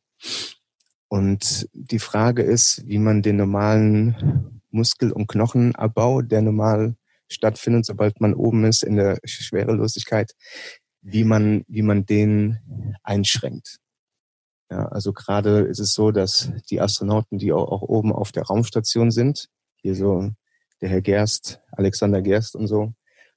Und 1.08 1.68
die 1.74 2.00
Frage 2.00 2.44
ist, 2.44 2.86
wie 2.86 3.00
man 3.00 3.22
den 3.22 3.38
normalen 3.38 4.62
Muskel- 4.72 5.12
und 5.12 5.28
Knochenabbau, 5.28 6.22
der 6.22 6.42
normal 6.42 6.96
stattfindet, 7.28 7.86
sobald 7.86 8.22
man 8.22 8.34
oben 8.34 8.66
ist 8.66 8.84
in 8.84 8.96
der 8.96 9.20
Schwerelosigkeit, 9.24 10.34
wie 11.02 11.24
man, 11.24 11.64
wie 11.68 11.82
man 11.82 12.06
den 12.06 12.60
einschränkt. 13.04 13.80
Ja, 14.70 14.86
also 14.88 15.14
gerade 15.14 15.62
ist 15.62 15.80
es 15.80 15.94
so, 15.94 16.12
dass 16.12 16.52
die 16.70 16.80
Astronauten, 16.80 17.40
die 17.40 17.52
auch, 17.52 17.82
oben 17.82 18.12
auf 18.14 18.32
der 18.32 18.44
Raumstation 18.44 19.10
sind, 19.10 19.50
hier 19.78 19.96
so 19.96 20.30
der 20.82 20.90
Herr 20.90 21.02
Gerst, 21.02 21.60
Alexander 21.72 22.22
Gerst 22.22 22.56
und 22.56 22.68
so, 22.68 22.94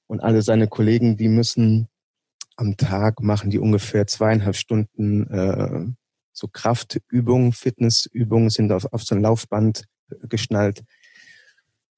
Und 0.07 0.21
alle 0.21 0.43
seine 0.43 0.69
Kollegen, 0.69 1.17
die 1.17 1.29
müssen 1.29 1.89
am 2.57 2.77
Tag 2.77 3.21
machen 3.23 3.51
die 3.51 3.59
ungefähr 3.59 4.07
zweieinhalb 4.07 4.57
Stunden 4.57 5.27
äh, 5.31 5.87
so 6.33 6.49
Kraftübungen, 6.49 7.53
Fitnessübungen, 7.53 8.51
sind 8.51 8.73
auf, 8.73 8.93
auf 8.93 9.03
so 9.03 9.15
ein 9.15 9.23
Laufband 9.23 9.85
geschnallt. 10.29 10.83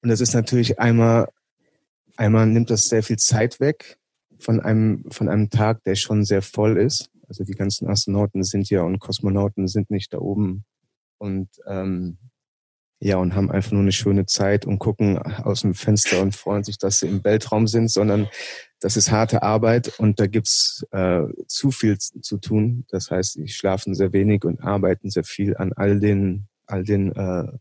Und 0.01 0.09
das 0.09 0.21
ist 0.21 0.33
natürlich 0.33 0.79
einmal, 0.79 1.27
einmal 2.15 2.45
nimmt 2.47 2.69
das 2.69 2.85
sehr 2.85 3.03
viel 3.03 3.17
Zeit 3.17 3.59
weg 3.59 3.97
von 4.39 4.59
einem, 4.59 5.05
von 5.11 5.29
einem 5.29 5.49
Tag, 5.49 5.83
der 5.83 5.95
schon 5.95 6.25
sehr 6.25 6.41
voll 6.41 6.77
ist. 6.77 7.09
Also 7.27 7.43
die 7.43 7.53
ganzen 7.53 7.87
Astronauten 7.87 8.43
sind 8.43 8.69
ja 8.69 8.83
und 8.83 8.99
Kosmonauten 8.99 9.67
sind 9.67 9.89
nicht 9.89 10.13
da 10.13 10.19
oben 10.19 10.65
und 11.17 11.49
ähm, 11.67 12.17
ja, 12.99 13.17
und 13.17 13.35
haben 13.35 13.51
einfach 13.51 13.71
nur 13.71 13.81
eine 13.81 13.91
schöne 13.91 14.25
Zeit 14.25 14.65
und 14.65 14.79
gucken 14.79 15.17
aus 15.17 15.61
dem 15.61 15.73
Fenster 15.73 16.21
und 16.21 16.35
freuen 16.35 16.63
sich, 16.63 16.77
dass 16.77 16.99
sie 16.99 17.07
im 17.07 17.23
Weltraum 17.23 17.67
sind, 17.67 17.91
sondern 17.91 18.29
das 18.79 18.95
ist 18.95 19.11
harte 19.11 19.43
Arbeit 19.43 19.99
und 19.99 20.19
da 20.19 20.27
gibt's 20.27 20.85
äh, 20.91 21.23
zu 21.47 21.71
viel 21.71 21.97
zu 21.97 22.37
tun. 22.37 22.85
Das 22.89 23.11
heißt, 23.11 23.33
sie 23.33 23.47
schlafen 23.47 23.95
sehr 23.95 24.13
wenig 24.13 24.45
und 24.45 24.61
arbeiten 24.61 25.09
sehr 25.09 25.25
viel 25.25 25.57
an 25.57 25.73
all 25.73 25.99
den, 25.99 26.47
all 26.67 26.83
den 26.83 27.11
äh, 27.11 27.51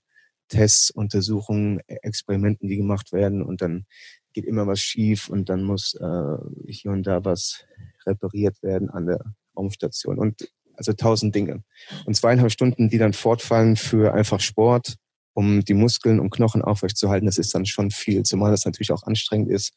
Tests, 0.48 0.90
Untersuchungen, 0.90 1.80
Experimenten, 1.88 2.68
die 2.68 2.76
gemacht 2.76 3.12
werden 3.12 3.42
und 3.42 3.60
dann 3.60 3.86
geht 4.34 4.44
immer 4.44 4.66
was 4.66 4.80
schief 4.80 5.28
und 5.28 5.48
dann 5.48 5.64
muss 5.64 5.94
äh, 5.94 6.36
hier 6.68 6.92
und 6.92 7.06
da 7.06 7.24
was 7.24 7.64
repariert 8.06 8.62
werden 8.62 8.88
an 8.88 9.06
der 9.06 9.34
Raumstation 9.56 10.18
und 10.18 10.48
also 10.76 10.92
tausend 10.92 11.34
Dinge. 11.34 11.62
Und 12.04 12.14
zweieinhalb 12.14 12.50
Stunden, 12.50 12.88
die 12.88 12.98
dann 12.98 13.12
fortfallen 13.12 13.76
für 13.76 14.14
einfach 14.14 14.40
Sport, 14.40 14.96
um 15.32 15.64
die 15.64 15.74
Muskeln 15.74 16.20
und 16.20 16.30
Knochen 16.30 16.62
aufrechtzuerhalten, 16.62 17.26
das 17.26 17.38
ist 17.38 17.54
dann 17.54 17.66
schon 17.66 17.90
viel, 17.90 18.22
zumal 18.22 18.50
das 18.50 18.64
natürlich 18.64 18.92
auch 18.92 19.02
anstrengend 19.02 19.50
ist 19.50 19.72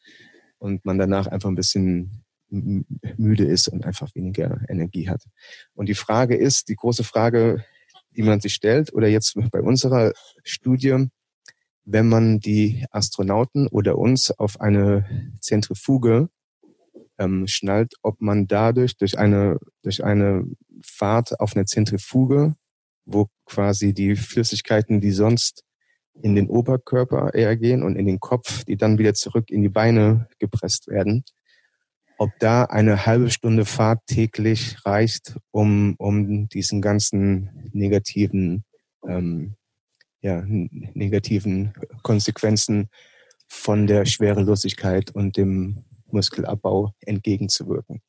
und 0.60 0.86
man 0.86 0.98
danach 0.98 1.28
einfach 1.28 1.50
ein 1.50 1.56
bisschen 1.56 2.24
müde 2.50 3.46
ist 3.46 3.68
und 3.68 3.86
einfach 3.86 4.14
weniger 4.16 4.62
Energie 4.70 5.10
hat. 5.10 5.24
Und 5.74 5.90
die 5.90 5.96
Frage 5.96 6.36
ist, 6.36 6.70
die 6.70 6.76
große 6.76 7.04
Frage, 7.04 7.66
die 8.12 8.24
man 8.24 8.40
sich 8.40 8.54
stellt, 8.54 8.94
oder 8.94 9.08
jetzt 9.08 9.38
bei 9.52 9.62
unserer 9.62 10.14
Studie, 10.44 11.08
wenn 11.84 12.08
man 12.08 12.40
die 12.40 12.86
Astronauten 12.92 13.68
oder 13.68 13.98
uns 13.98 14.32
auf 14.32 14.60
eine 14.62 15.34
Zentrifuge 15.40 16.30
ähm, 17.18 17.48
schnallt, 17.48 17.96
ob 18.02 18.22
man 18.22 18.48
dadurch 18.48 18.98
durch 18.98 19.18
eine, 19.18 19.58
durch 19.84 20.04
eine 20.04 20.46
Fahrt 20.82 21.40
auf 21.40 21.56
eine 21.56 21.66
Zentrifuge 21.66 22.56
wo 23.08 23.30
quasi 23.46 23.94
die 23.94 24.16
Flüssigkeiten, 24.16 25.02
die 25.02 25.12
sonst 25.12 25.64
in 26.22 26.36
den 26.36 26.50
Oberkörper 26.50 27.34
eher 27.34 27.56
gehen 27.56 27.84
und 27.84 27.96
in 27.96 28.06
den 28.06 28.20
Kopf, 28.20 28.64
die 28.66 28.76
dann 28.76 28.98
wieder 28.98 29.14
zurück 29.14 29.50
in 29.50 29.62
die 29.62 29.70
Beine 29.70 30.28
gepresst 30.40 30.88
werden. 30.88 31.24
Ob 32.18 32.32
da 32.40 32.64
eine 32.64 33.06
halbe 33.06 33.30
Stunde 33.30 33.66
Fahrt 33.66 34.06
täglich 34.08 34.78
reicht, 34.86 35.38
um, 35.52 35.96
um 35.98 36.50
diesen 36.50 36.82
ganzen 36.82 37.70
negativen, 37.74 38.64
ähm, 39.08 39.56
ja, 40.22 40.44
negativen 40.48 41.74
Konsequenzen 42.02 42.90
von 43.48 43.86
der 43.86 44.06
Schwerelosigkeit 44.06 45.12
und 45.12 45.38
dem 45.38 45.86
Muskelabbau 46.12 46.94
entgegenzuwirken. 47.02 48.02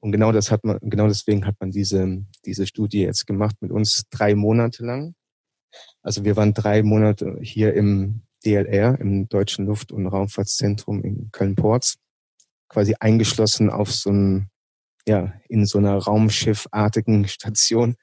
Und 0.00 0.12
genau 0.12 0.32
das 0.32 0.50
hat 0.50 0.64
man, 0.64 0.78
genau 0.80 1.08
deswegen 1.08 1.46
hat 1.46 1.56
man 1.60 1.70
diese, 1.70 2.24
diese 2.46 2.66
Studie 2.66 3.02
jetzt 3.02 3.26
gemacht 3.26 3.56
mit 3.60 3.70
uns 3.70 4.04
drei 4.10 4.34
Monate 4.34 4.84
lang. 4.84 5.14
Also 6.02 6.24
wir 6.24 6.36
waren 6.36 6.54
drei 6.54 6.82
Monate 6.82 7.38
hier 7.42 7.74
im 7.74 8.22
DLR, 8.44 8.98
im 8.98 9.28
Deutschen 9.28 9.66
Luft- 9.66 9.92
und 9.92 10.06
Raumfahrtszentrum 10.06 11.02
in 11.02 11.30
Köln-Porz, 11.32 11.96
quasi 12.68 12.94
eingeschlossen 12.98 13.68
auf 13.68 13.92
so 13.92 14.10
ein, 14.10 14.50
ja, 15.06 15.34
in 15.48 15.66
so 15.66 15.78
einer 15.78 15.96
Raumschiffartigen 15.96 17.28
Station. 17.28 17.96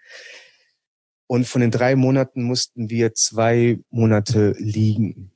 Und 1.26 1.48
von 1.48 1.62
den 1.62 1.72
drei 1.72 1.96
Monaten 1.96 2.44
mussten 2.44 2.90
wir 2.90 3.14
zwei 3.14 3.80
Monate 3.90 4.54
liegen. 4.60 5.32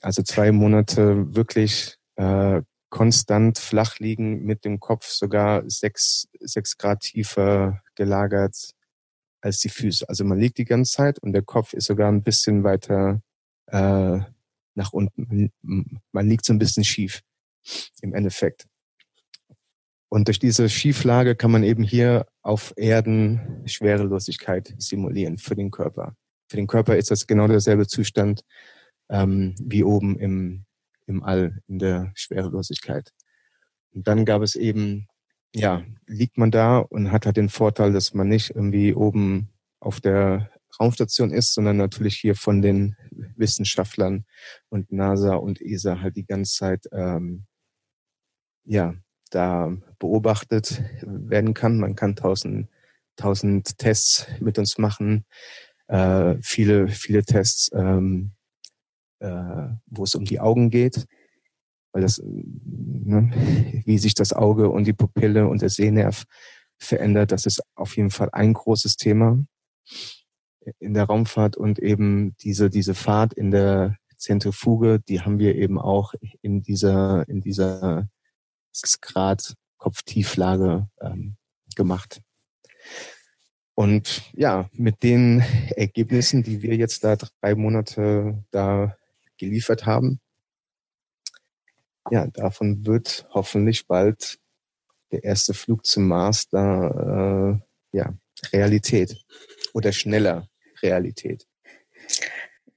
Also 0.00 0.22
zwei 0.22 0.52
Monate 0.52 1.34
wirklich 1.34 1.96
äh, 2.16 2.62
konstant 2.90 3.58
flach 3.58 3.98
liegen, 3.98 4.44
mit 4.44 4.64
dem 4.64 4.80
Kopf 4.80 5.06
sogar 5.06 5.68
sechs, 5.68 6.28
sechs 6.40 6.78
Grad 6.78 7.00
tiefer 7.00 7.82
gelagert 7.94 8.74
als 9.40 9.60
die 9.60 9.68
Füße. 9.68 10.08
Also 10.08 10.24
man 10.24 10.38
liegt 10.38 10.58
die 10.58 10.64
ganze 10.64 10.92
Zeit 10.92 11.18
und 11.18 11.32
der 11.32 11.42
Kopf 11.42 11.72
ist 11.72 11.86
sogar 11.86 12.10
ein 12.10 12.22
bisschen 12.22 12.64
weiter 12.64 13.22
äh, 13.66 14.18
nach 14.74 14.92
unten. 14.92 15.52
Man 16.12 16.28
liegt 16.28 16.44
so 16.44 16.52
ein 16.52 16.58
bisschen 16.58 16.84
schief 16.84 17.22
im 18.00 18.14
Endeffekt. 18.14 18.66
Und 20.08 20.28
durch 20.28 20.38
diese 20.38 20.68
Schieflage 20.70 21.36
kann 21.36 21.50
man 21.50 21.62
eben 21.62 21.82
hier 21.82 22.26
auf 22.42 22.72
Erden 22.76 23.62
Schwerelosigkeit 23.66 24.74
simulieren 24.78 25.36
für 25.36 25.54
den 25.54 25.70
Körper. 25.70 26.16
Für 26.50 26.56
den 26.56 26.66
Körper 26.66 26.96
ist 26.96 27.10
das 27.10 27.26
genau 27.26 27.46
derselbe 27.46 27.86
Zustand 27.86 28.42
ähm, 29.10 29.54
wie 29.60 29.84
oben 29.84 30.18
im, 30.18 30.64
im 31.08 31.22
All, 31.22 31.60
in 31.66 31.78
der 31.78 32.12
Schwerelosigkeit. 32.14 33.12
Und 33.92 34.06
dann 34.06 34.24
gab 34.24 34.42
es 34.42 34.54
eben, 34.54 35.08
ja, 35.54 35.82
liegt 36.06 36.38
man 36.38 36.50
da 36.50 36.78
und 36.78 37.10
hat 37.10 37.26
halt 37.26 37.36
den 37.36 37.48
Vorteil, 37.48 37.92
dass 37.92 38.14
man 38.14 38.28
nicht 38.28 38.50
irgendwie 38.50 38.94
oben 38.94 39.48
auf 39.80 40.00
der 40.00 40.50
Raumstation 40.78 41.30
ist, 41.30 41.54
sondern 41.54 41.76
natürlich 41.76 42.16
hier 42.16 42.34
von 42.34 42.62
den 42.62 42.96
Wissenschaftlern 43.36 44.24
und 44.68 44.92
NASA 44.92 45.34
und 45.34 45.60
ESA 45.60 46.00
halt 46.00 46.16
die 46.16 46.26
ganze 46.26 46.54
Zeit, 46.54 46.86
ähm, 46.92 47.46
ja, 48.64 48.94
da 49.30 49.76
beobachtet 49.98 50.82
werden 51.02 51.54
kann. 51.54 51.78
Man 51.78 51.96
kann 51.96 52.16
tausend, 52.16 52.68
tausend 53.16 53.78
Tests 53.78 54.26
mit 54.40 54.58
uns 54.58 54.78
machen, 54.78 55.24
äh, 55.88 56.36
viele, 56.42 56.88
viele 56.88 57.24
Tests 57.24 57.70
ähm, 57.74 58.32
äh, 59.20 59.68
wo 59.86 60.04
es 60.04 60.14
um 60.14 60.24
die 60.24 60.40
Augen 60.40 60.70
geht, 60.70 61.06
weil 61.92 62.02
das, 62.02 62.20
ne, 62.24 63.30
wie 63.84 63.98
sich 63.98 64.14
das 64.14 64.32
Auge 64.32 64.68
und 64.70 64.84
die 64.86 64.92
Pupille 64.92 65.48
und 65.48 65.62
der 65.62 65.70
Sehnerv 65.70 66.24
verändert, 66.78 67.32
das 67.32 67.46
ist 67.46 67.62
auf 67.74 67.96
jeden 67.96 68.10
Fall 68.10 68.28
ein 68.32 68.52
großes 68.52 68.96
Thema 68.96 69.42
in 70.78 70.94
der 70.94 71.04
Raumfahrt 71.04 71.56
und 71.56 71.78
eben 71.78 72.36
diese, 72.38 72.70
diese 72.70 72.94
Fahrt 72.94 73.32
in 73.32 73.50
der 73.50 73.96
Zentrifuge, 74.16 75.00
die 75.00 75.20
haben 75.20 75.38
wir 75.38 75.54
eben 75.54 75.78
auch 75.78 76.14
in 76.42 76.62
dieser, 76.62 77.28
in 77.28 77.40
dieser 77.40 78.08
6 78.72 79.00
Grad 79.00 79.54
Kopftieflage 79.78 80.88
ähm, 81.00 81.36
gemacht. 81.76 82.20
Und 83.74 84.22
ja, 84.32 84.68
mit 84.72 85.04
den 85.04 85.40
Ergebnissen, 85.76 86.42
die 86.42 86.62
wir 86.62 86.76
jetzt 86.76 87.04
da 87.04 87.14
drei 87.14 87.54
Monate 87.54 88.44
da 88.50 88.96
geliefert 89.38 89.86
haben. 89.86 90.20
Ja, 92.10 92.26
davon 92.26 92.86
wird 92.86 93.26
hoffentlich 93.30 93.86
bald 93.86 94.38
der 95.12 95.24
erste 95.24 95.54
Flug 95.54 95.86
zum 95.86 96.08
Mars 96.08 96.48
da 96.48 97.60
äh, 97.92 97.96
ja, 97.96 98.14
Realität 98.52 99.16
oder 99.72 99.92
schneller 99.92 100.48
Realität. 100.82 101.46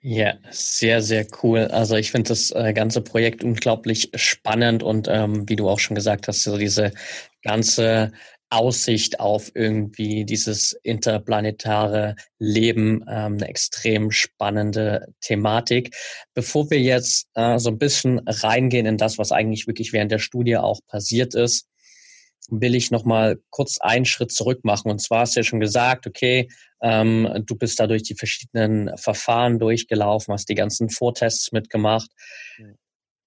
Ja, 0.04 0.34
sehr, 0.50 1.04
sehr 1.04 1.28
cool. 1.44 1.66
Also 1.66 1.96
ich 1.96 2.12
finde 2.12 2.30
das 2.30 2.50
äh, 2.52 2.74
ganze 2.74 3.02
Projekt 3.02 3.44
unglaublich 3.44 4.10
spannend 4.16 4.82
und 4.82 5.08
ähm, 5.08 5.48
wie 5.48 5.56
du 5.56 5.70
auch 5.70 5.80
schon 5.80 5.96
gesagt 5.96 6.28
hast, 6.28 6.42
so 6.44 6.58
diese 6.58 6.92
ganze 7.44 8.12
Aussicht 8.52 9.20
auf 9.20 9.52
irgendwie 9.56 10.26
dieses 10.26 10.74
interplanetare 10.84 12.16
Leben 12.38 13.04
ähm, 13.08 13.34
eine 13.34 13.48
extrem 13.48 14.12
spannende 14.12 15.08
Thematik. 15.22 15.96
Bevor 16.34 16.70
wir 16.70 16.80
jetzt 16.80 17.28
äh, 17.34 17.58
so 17.60 17.70
ein 17.70 17.78
bisschen 17.78 18.20
reingehen 18.20 18.86
in 18.86 18.98
das, 18.98 19.18
was 19.18 19.32
eigentlich 19.32 19.68
wirklich 19.68 19.94
während 19.94 20.12
der 20.12 20.20
Studie 20.20 20.58
auch 20.58 20.82
passiert 20.88 21.34
ist, 21.34 21.68
will 22.50 22.76
ich 22.76 22.92
noch 22.92 23.06
mal 23.06 23.40
kurz 23.50 23.78
einen 23.80 24.06
Schritt 24.06 24.32
zurück 24.32 24.66
machen. 24.66 24.92
Und 24.92 25.00
zwar 25.00 25.22
hast 25.22 25.36
du 25.36 25.40
ja 25.40 25.44
schon 25.44 25.62
gesagt, 25.62 26.06
okay, 26.06 26.50
ähm, 26.82 27.44
du 27.46 27.56
bist 27.56 27.80
da 27.80 27.88
durch 27.88 28.04
die 28.04 28.16
verschiedenen 28.16 28.96
Verfahren 28.98 29.60
durchgelaufen, 29.60 30.34
hast 30.34 30.50
die 30.50 30.56
ganzen 30.56 30.90
Vortests 30.90 31.52
mitgemacht. 31.54 32.10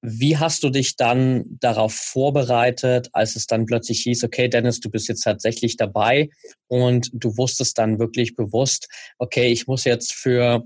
Wie 0.07 0.37
hast 0.37 0.63
du 0.63 0.69
dich 0.69 0.97
dann 0.97 1.45
darauf 1.61 1.95
vorbereitet, 1.95 3.09
als 3.15 3.37
es 3.37 3.47
dann 3.47 3.65
plötzlich 3.65 4.03
hieß, 4.03 4.25
okay, 4.25 4.49
Dennis, 4.49 4.81
du 4.81 4.91
bist 4.91 5.09
jetzt 5.09 5.23
tatsächlich 5.23 5.79
dabei 5.79 6.29
und 6.69 7.09
du 7.15 7.39
wusstest 7.39 7.79
dann 7.79 7.99
wirklich 7.99 8.37
bewusst, 8.37 8.87
okay, 9.17 9.47
ich 9.47 9.67
muss 9.67 9.85
jetzt 9.85 10.13
für 10.13 10.63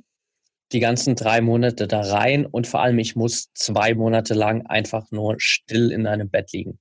die 0.72 0.80
ganzen 0.80 1.14
drei 1.14 1.40
Monate 1.40 1.86
da 1.86 2.00
rein 2.00 2.46
und 2.46 2.66
vor 2.66 2.82
allem 2.82 2.98
ich 2.98 3.14
muss 3.14 3.52
zwei 3.54 3.94
Monate 3.94 4.34
lang 4.34 4.66
einfach 4.66 5.08
nur 5.12 5.36
still 5.38 5.92
in 5.92 6.08
einem 6.08 6.28
Bett 6.30 6.50
liegen. 6.52 6.80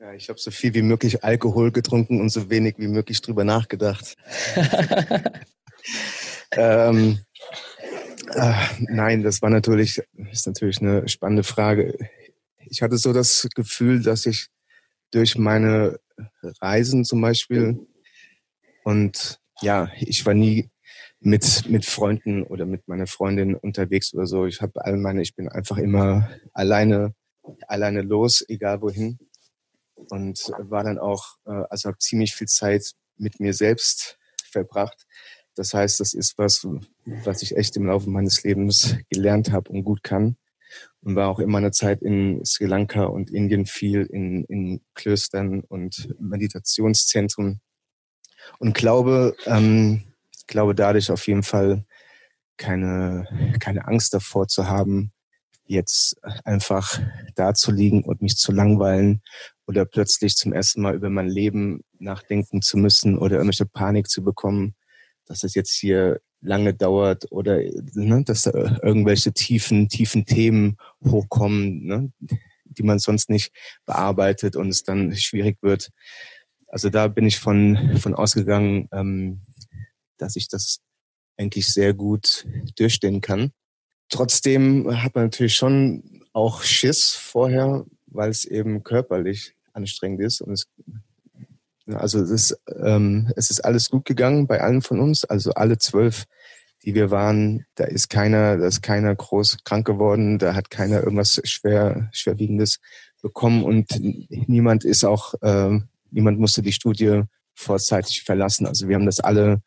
Ja, 0.00 0.14
ich 0.14 0.30
habe 0.30 0.38
so 0.38 0.50
viel 0.50 0.72
wie 0.72 0.80
möglich 0.80 1.24
Alkohol 1.24 1.72
getrunken 1.72 2.22
und 2.22 2.30
so 2.30 2.48
wenig 2.48 2.76
wie 2.78 2.88
möglich 2.88 3.20
drüber 3.20 3.44
nachgedacht. 3.44 4.16
ähm, 6.52 7.18
äh, 8.34 8.54
nein, 8.78 9.22
das 9.22 9.42
war 9.42 9.50
natürlich, 9.50 10.02
ist 10.36 10.46
natürlich 10.46 10.80
eine 10.80 11.08
spannende 11.08 11.42
Frage. 11.42 11.96
Ich 12.58 12.82
hatte 12.82 12.98
so 12.98 13.12
das 13.12 13.48
Gefühl, 13.54 14.02
dass 14.02 14.26
ich 14.26 14.48
durch 15.10 15.36
meine 15.38 15.98
Reisen 16.60 17.04
zum 17.04 17.20
Beispiel 17.20 17.86
und 18.84 19.40
ja, 19.62 19.90
ich 19.98 20.24
war 20.26 20.34
nie 20.34 20.70
mit, 21.20 21.68
mit 21.68 21.84
Freunden 21.84 22.42
oder 22.42 22.66
mit 22.66 22.86
meiner 22.86 23.06
Freundin 23.06 23.54
unterwegs 23.54 24.14
oder 24.14 24.26
so. 24.26 24.46
Ich 24.46 24.60
habe 24.60 24.84
all 24.84 24.96
meine, 24.96 25.22
ich 25.22 25.34
bin 25.34 25.48
einfach 25.48 25.78
immer 25.78 26.30
alleine, 26.52 27.14
alleine 27.66 28.02
los, 28.02 28.44
egal 28.48 28.82
wohin. 28.82 29.18
Und 30.10 30.52
war 30.58 30.84
dann 30.84 30.98
auch, 30.98 31.36
äh, 31.46 31.62
also 31.70 31.88
habe 31.88 31.98
ziemlich 31.98 32.34
viel 32.34 32.46
Zeit 32.48 32.92
mit 33.16 33.40
mir 33.40 33.54
selbst 33.54 34.18
verbracht. 34.50 35.06
Das 35.56 35.74
heißt, 35.74 36.00
das 36.00 36.14
ist 36.14 36.38
was, 36.38 36.66
was 37.24 37.42
ich 37.42 37.56
echt 37.56 37.76
im 37.76 37.86
Laufe 37.86 38.10
meines 38.10 38.44
Lebens 38.44 38.96
gelernt 39.10 39.50
habe 39.50 39.70
und 39.70 39.84
gut 39.84 40.02
kann. 40.02 40.36
Und 41.00 41.16
war 41.16 41.28
auch 41.28 41.38
in 41.38 41.50
meiner 41.50 41.72
Zeit 41.72 42.02
in 42.02 42.44
Sri 42.44 42.66
Lanka 42.66 43.04
und 43.04 43.30
Indien 43.30 43.66
viel 43.66 44.02
in, 44.02 44.44
in 44.44 44.82
Klöstern 44.94 45.60
und 45.60 46.14
Meditationszentren. 46.20 47.60
Und 48.58 48.74
glaube, 48.74 49.34
ähm, 49.46 50.02
glaube 50.46 50.74
dadurch 50.74 51.10
auf 51.10 51.26
jeden 51.26 51.42
Fall 51.42 51.84
keine, 52.56 53.26
keine 53.58 53.86
Angst 53.86 54.14
davor 54.14 54.48
zu 54.48 54.68
haben, 54.68 55.12
jetzt 55.66 56.16
einfach 56.44 57.00
da 57.34 57.54
zu 57.54 57.72
liegen 57.72 58.04
und 58.04 58.22
mich 58.22 58.36
zu 58.36 58.52
langweilen 58.52 59.22
oder 59.66 59.84
plötzlich 59.84 60.36
zum 60.36 60.52
ersten 60.52 60.80
Mal 60.82 60.94
über 60.94 61.10
mein 61.10 61.28
Leben 61.28 61.82
nachdenken 61.98 62.62
zu 62.62 62.76
müssen 62.76 63.18
oder 63.18 63.36
irgendwelche 63.36 63.66
Panik 63.66 64.08
zu 64.08 64.22
bekommen, 64.22 64.75
dass 65.26 65.44
es 65.44 65.54
jetzt 65.54 65.74
hier 65.74 66.20
lange 66.40 66.74
dauert 66.74 67.30
oder 67.30 67.58
ne, 67.94 68.22
dass 68.24 68.42
da 68.42 68.78
irgendwelche 68.82 69.32
tiefen, 69.32 69.88
tiefen 69.88 70.24
Themen 70.24 70.76
hochkommen, 71.04 71.84
ne, 71.84 72.12
die 72.64 72.82
man 72.82 72.98
sonst 72.98 73.30
nicht 73.30 73.52
bearbeitet 73.84 74.56
und 74.56 74.68
es 74.68 74.82
dann 74.82 75.14
schwierig 75.16 75.58
wird. 75.62 75.90
Also 76.68 76.90
da 76.90 77.08
bin 77.08 77.26
ich 77.26 77.38
von, 77.38 77.98
von 77.98 78.14
ausgegangen, 78.14 78.88
ähm, 78.92 79.42
dass 80.18 80.36
ich 80.36 80.48
das 80.48 80.80
eigentlich 81.36 81.72
sehr 81.72 81.94
gut 81.94 82.46
durchstehen 82.76 83.20
kann. 83.20 83.52
Trotzdem 84.08 85.02
hat 85.02 85.14
man 85.14 85.24
natürlich 85.24 85.54
schon 85.54 86.22
auch 86.32 86.62
Schiss 86.62 87.12
vorher, 87.14 87.84
weil 88.06 88.30
es 88.30 88.44
eben 88.44 88.82
körperlich 88.84 89.54
anstrengend 89.72 90.20
ist. 90.22 90.40
Und 90.40 90.52
es, 90.52 90.68
also 91.94 92.20
es 92.20 92.30
ist, 92.30 92.60
ähm, 92.82 93.32
es 93.36 93.50
ist 93.50 93.64
alles 93.64 93.90
gut 93.90 94.04
gegangen 94.04 94.46
bei 94.46 94.60
allen 94.60 94.82
von 94.82 95.00
uns. 95.00 95.24
Also 95.24 95.52
alle 95.52 95.78
zwölf, 95.78 96.24
die 96.84 96.94
wir 96.94 97.10
waren, 97.10 97.66
da 97.74 97.84
ist 97.84 98.08
keiner, 98.08 98.56
da 98.56 98.66
ist 98.66 98.82
keiner 98.82 99.14
groß 99.14 99.58
krank 99.64 99.86
geworden, 99.86 100.38
da 100.38 100.54
hat 100.54 100.70
keiner 100.70 101.02
irgendwas 101.02 101.40
schwer, 101.44 102.08
schwerwiegendes 102.12 102.80
bekommen 103.22 103.64
und 103.64 103.88
niemand 104.00 104.84
ist 104.84 105.04
auch, 105.04 105.34
äh, 105.42 105.78
niemand 106.10 106.38
musste 106.38 106.62
die 106.62 106.72
Studie 106.72 107.22
vorzeitig 107.54 108.22
verlassen. 108.22 108.66
Also 108.66 108.88
wir 108.88 108.96
haben 108.96 109.06
das 109.06 109.20
alle 109.20 109.62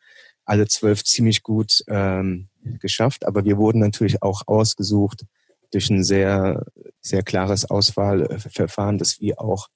alle 0.50 0.66
zwölf 0.66 1.04
ziemlich 1.04 1.44
gut 1.44 1.84
ähm, 1.86 2.48
geschafft. 2.80 3.24
Aber 3.24 3.44
wir 3.44 3.56
wurden 3.56 3.78
natürlich 3.78 4.20
auch 4.20 4.42
ausgesucht 4.46 5.24
durch 5.72 5.88
ein 5.90 6.02
sehr, 6.02 6.66
sehr 7.00 7.22
klares 7.22 7.70
Auswahlverfahren, 7.70 8.98
dass 8.98 9.20
wir 9.20 9.40
auch 9.40 9.68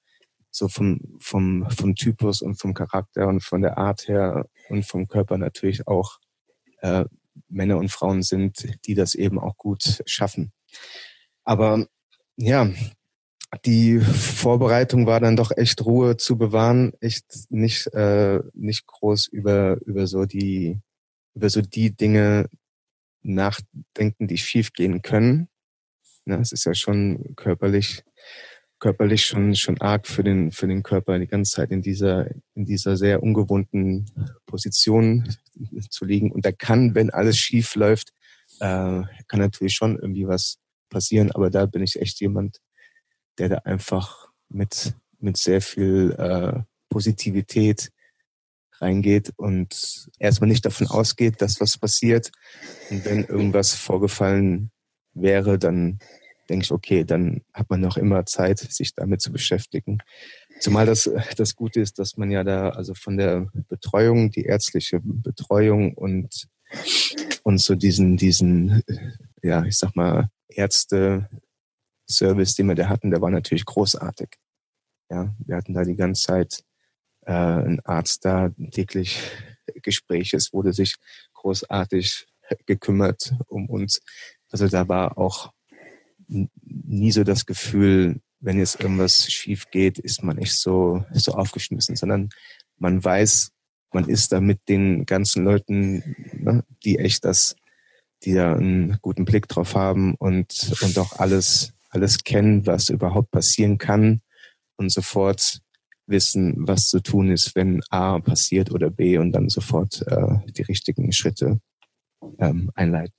so 0.55 0.69
vom, 0.69 1.01
vom, 1.19 1.69
vom 1.69 1.97
Typus 1.97 2.41
und 2.41 2.55
vom 2.55 2.75
Charakter 2.75 3.27
und 3.27 3.43
von 3.43 3.61
der 3.61 3.77
Art 3.77 4.07
her 4.07 4.49
und 4.69 4.87
vom 4.87 5.09
Körper 5.09 5.37
natürlich 5.37 5.89
auch 5.89 6.21
äh, 6.81 7.05
Männer 7.49 7.77
und 7.79 7.91
Frauen 7.91 8.23
sind, 8.23 8.65
die 8.87 8.95
das 8.95 9.17
eben 9.17 9.41
auch 9.41 9.57
gut 9.57 10.03
schaffen. 10.07 10.53
Aber 11.43 11.89
ja, 12.37 12.71
die 13.65 13.99
Vorbereitung 13.99 15.07
war 15.07 15.19
dann 15.19 15.35
doch 15.35 15.51
echt 15.57 15.85
Ruhe 15.85 16.17
zu 16.17 16.39
bewahren, 16.39 16.93
echt 17.01 17.51
nicht 17.51 17.89
äh, 17.89 18.41
nicht 18.53 18.87
groß 18.87 19.27
über 19.27 19.79
über 19.85 20.07
so 20.07 20.25
die 20.25 20.81
über 21.35 21.51
so 21.51 21.63
die 21.63 21.91
Dinge 21.97 22.49
nachdenken, 23.23 24.29
die 24.29 24.39
schief 24.39 24.73
gehen 24.73 25.03
können. 25.03 25.49
Na, 26.25 26.39
es 26.39 26.53
ist 26.53 26.65
ja 26.65 26.75
schon 26.75 27.35
körperlich 27.35 28.05
körperlich 28.81 29.25
schon 29.25 29.55
schon 29.55 29.81
arg 29.81 30.07
für 30.07 30.23
den 30.23 30.51
für 30.51 30.67
den 30.67 30.83
Körper 30.83 31.19
die 31.19 31.27
ganze 31.27 31.53
Zeit 31.53 31.71
in 31.71 31.83
dieser 31.83 32.31
in 32.55 32.65
dieser 32.65 32.97
sehr 32.97 33.23
ungewohnten 33.23 34.07
Position 34.47 35.29
zu 35.91 36.05
liegen 36.05 36.33
und 36.33 36.45
da 36.45 36.53
kann, 36.53 36.95
wenn 36.95 37.11
alles 37.11 37.39
schief 37.39 37.75
läuft, 37.77 38.13
äh, 38.61 39.03
kann 39.29 39.41
natürlich 39.41 39.75
schon 39.75 39.99
irgendwie 39.99 40.27
was 40.27 40.59
passieren, 40.91 41.33
aber 41.33 41.51
da 41.51 41.67
bin 41.67 41.83
ich 41.83 42.01
echt 42.01 42.21
jemand, 42.21 42.61
der 43.39 43.49
da 43.49 43.57
einfach 43.59 44.29
mit, 44.49 44.95
mit 45.19 45.37
sehr 45.37 45.61
viel 45.61 46.15
äh, 46.19 46.63
Positivität 46.89 47.91
reingeht 48.79 49.33
und 49.37 50.09
erstmal 50.19 50.49
nicht 50.49 50.65
davon 50.65 50.87
ausgeht, 50.87 51.41
dass 51.41 51.61
was 51.61 51.79
passiert. 51.79 52.31
Und 52.91 53.05
wenn 53.05 53.25
irgendwas 53.25 53.75
vorgefallen 53.75 54.71
wäre, 55.13 55.59
dann 55.59 55.99
denke 56.49 56.65
ich, 56.65 56.73
okay, 56.73 57.05
dann 57.05 57.43
hat 57.53 57.71
man 57.71 57.81
noch 57.81 57.97
immer 57.97 58.27
Zeit, 58.27 58.59
sich 58.59 58.95
damit 58.95 59.21
zu 59.21 59.33
beschäftigen. 59.33 59.99
Zumal 60.61 60.87
das, 60.87 61.11
das 61.37 61.55
Gute 61.55 61.81
ist, 61.81 61.99
dass 61.99 62.17
man 62.17 62.31
ja 62.31 62.45
da 62.45 62.71
also 62.71 62.95
von 62.95 63.17
der 63.17 63.49
Betreuung, 63.69 64.31
die 64.31 64.45
ärztliche 64.45 65.01
Betreuung 65.03 65.95
und, 65.95 66.49
und 67.43 67.59
so 67.59 67.75
diesen, 67.75 68.17
diesen, 68.17 68.83
ja, 69.43 69.65
ich 69.65 69.79
sag 69.79 69.97
mal, 69.97 70.29
Ärzte, 70.49 71.29
Service, 72.09 72.55
den 72.55 72.67
wir 72.67 72.75
da 72.75 72.89
hatten, 72.89 73.11
der 73.11 73.21
war 73.21 73.31
natürlich 73.31 73.65
großartig. 73.65 74.37
Ja, 75.11 75.35
wir 75.39 75.57
hatten 75.57 75.75
da 75.75 75.85
die 75.85 75.97
ganze 75.97 76.25
Zeit 76.25 76.65
äh, 77.23 77.33
einen 77.33 77.81
Arzt 77.81 78.25
da, 78.25 78.51
täglich 78.71 79.19
Gespräche. 79.83 80.37
Es 80.37 80.53
wurde 80.53 80.73
sich 80.73 80.97
großartig 81.35 82.27
gekümmert 82.67 83.35
um 83.47 83.69
uns. 83.69 84.01
Also 84.51 84.69
da 84.69 84.89
war 84.89 85.19
auch 85.19 85.53
nie 86.29 87.13
so 87.13 87.25
das 87.25 87.47
Gefühl, 87.47 88.21
wenn 88.41 88.59
jetzt 88.59 88.81
irgendwas 88.81 89.31
schief 89.31 89.71
geht, 89.71 89.99
ist 89.99 90.23
man 90.23 90.37
nicht 90.37 90.59
so, 90.59 91.05
so 91.13 91.33
aufgeschmissen, 91.33 91.97
sondern 91.97 92.29
man 92.79 93.03
weiß, 93.03 93.51
man 93.93 94.09
ist 94.09 94.33
da 94.33 94.41
mit 94.41 94.69
den 94.69 95.07
ganzen 95.07 95.45
Leuten, 95.45 96.03
ne, 96.33 96.65
die 96.85 96.99
echt 96.99 97.25
das, 97.25 97.57
die 98.25 98.35
da 98.35 98.55
einen 98.55 98.99
guten 99.01 99.25
Blick 99.25 99.49
drauf 99.49 99.75
haben 99.75 100.15
und, 100.17 100.77
und 100.83 100.99
auch 100.99 101.19
alles 101.19 101.75
alles 101.95 102.25
kennen, 102.25 102.67
was 102.67 102.89
überhaupt 102.89 103.31
passieren 103.31 103.79
kann 103.79 104.21
und 104.77 104.91
sofort 104.91 105.61
wissen, 106.07 106.55
was 106.67 106.89
zu 106.89 107.01
tun 107.01 107.31
ist, 107.31 107.55
wenn 107.55 107.81
A 107.89 108.19
passiert 108.19 108.71
oder 108.73 108.91
B 108.91 109.17
und 109.17 109.33
dann 109.33 109.49
sofort 109.49 110.03
äh, 110.07 110.39
die 110.53 110.63
richtigen 110.63 111.13
Schritte 111.13 111.61
ähm, 112.39 112.71
einleiten. 112.75 113.15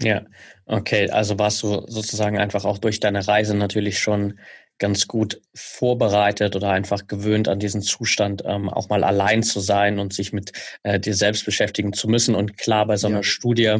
Ja, 0.00 0.22
okay. 0.66 1.10
Also 1.10 1.38
warst 1.38 1.62
du 1.62 1.84
sozusagen 1.86 2.38
einfach 2.38 2.64
auch 2.64 2.78
durch 2.78 3.00
deine 3.00 3.26
Reise 3.26 3.56
natürlich 3.56 3.98
schon 3.98 4.38
ganz 4.78 5.08
gut 5.08 5.40
vorbereitet 5.54 6.54
oder 6.54 6.70
einfach 6.70 7.06
gewöhnt 7.06 7.48
an 7.48 7.58
diesen 7.58 7.80
Zustand, 7.80 8.42
ähm, 8.44 8.68
auch 8.68 8.90
mal 8.90 9.04
allein 9.04 9.42
zu 9.42 9.60
sein 9.60 9.98
und 9.98 10.12
sich 10.12 10.32
mit 10.32 10.52
äh, 10.82 11.00
dir 11.00 11.14
selbst 11.14 11.46
beschäftigen 11.46 11.94
zu 11.94 12.08
müssen. 12.08 12.34
Und 12.34 12.58
klar, 12.58 12.86
bei 12.86 12.96
so 12.98 13.06
einer 13.06 13.18
ja. 13.18 13.22
Studie 13.22 13.76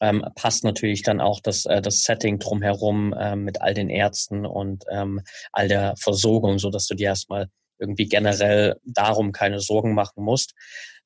ähm, 0.00 0.24
passt 0.34 0.64
natürlich 0.64 1.02
dann 1.02 1.20
auch 1.20 1.38
das, 1.40 1.66
äh, 1.66 1.80
das 1.80 2.02
Setting 2.02 2.40
drumherum 2.40 3.12
äh, 3.12 3.36
mit 3.36 3.62
all 3.62 3.74
den 3.74 3.90
Ärzten 3.90 4.44
und 4.44 4.84
ähm, 4.90 5.20
all 5.52 5.68
der 5.68 5.94
Versorgung, 5.96 6.58
so 6.58 6.70
dass 6.70 6.88
du 6.88 6.94
dir 6.94 7.06
erstmal 7.06 7.48
irgendwie 7.78 8.08
generell 8.08 8.76
darum 8.84 9.30
keine 9.30 9.60
Sorgen 9.60 9.94
machen 9.94 10.24
musst. 10.24 10.54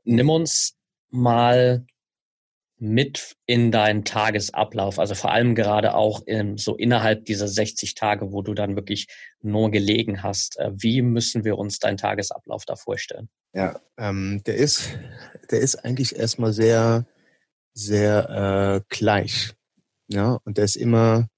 Nimm 0.04 0.30
uns 0.30 0.74
mal 1.10 1.84
mit 2.78 3.36
in 3.46 3.70
deinen 3.70 4.04
Tagesablauf, 4.04 4.98
also 4.98 5.14
vor 5.14 5.30
allem 5.32 5.54
gerade 5.54 5.94
auch 5.94 6.22
in, 6.26 6.58
so 6.58 6.76
innerhalb 6.76 7.24
dieser 7.24 7.48
60 7.48 7.94
Tage, 7.94 8.32
wo 8.32 8.42
du 8.42 8.52
dann 8.54 8.76
wirklich 8.76 9.06
nur 9.40 9.70
gelegen 9.70 10.22
hast. 10.22 10.58
Äh, 10.58 10.72
wie 10.74 11.02
müssen 11.02 11.44
wir 11.44 11.56
uns 11.58 11.78
deinen 11.78 11.96
Tagesablauf 11.96 12.64
da 12.66 12.76
vorstellen? 12.76 13.28
Ja, 13.54 13.80
ähm, 13.96 14.42
der 14.44 14.56
ist, 14.56 14.98
der 15.50 15.60
ist 15.60 15.76
eigentlich 15.76 16.16
erstmal 16.16 16.52
sehr 16.52 17.06
sehr 17.76 18.80
äh, 18.80 18.84
gleich. 18.88 19.52
Ja, 20.08 20.38
und 20.44 20.56
der 20.56 20.64
ist 20.64 20.76
immer, 20.76 21.28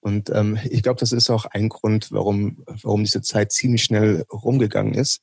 und 0.00 0.30
ähm, 0.30 0.58
ich 0.64 0.82
glaube, 0.82 0.98
das 0.98 1.12
ist 1.12 1.30
auch 1.30 1.44
ein 1.44 1.68
Grund, 1.68 2.10
warum, 2.12 2.64
warum 2.66 3.04
diese 3.04 3.22
Zeit 3.22 3.52
ziemlich 3.52 3.84
schnell 3.84 4.24
rumgegangen 4.32 4.94
ist. 4.94 5.20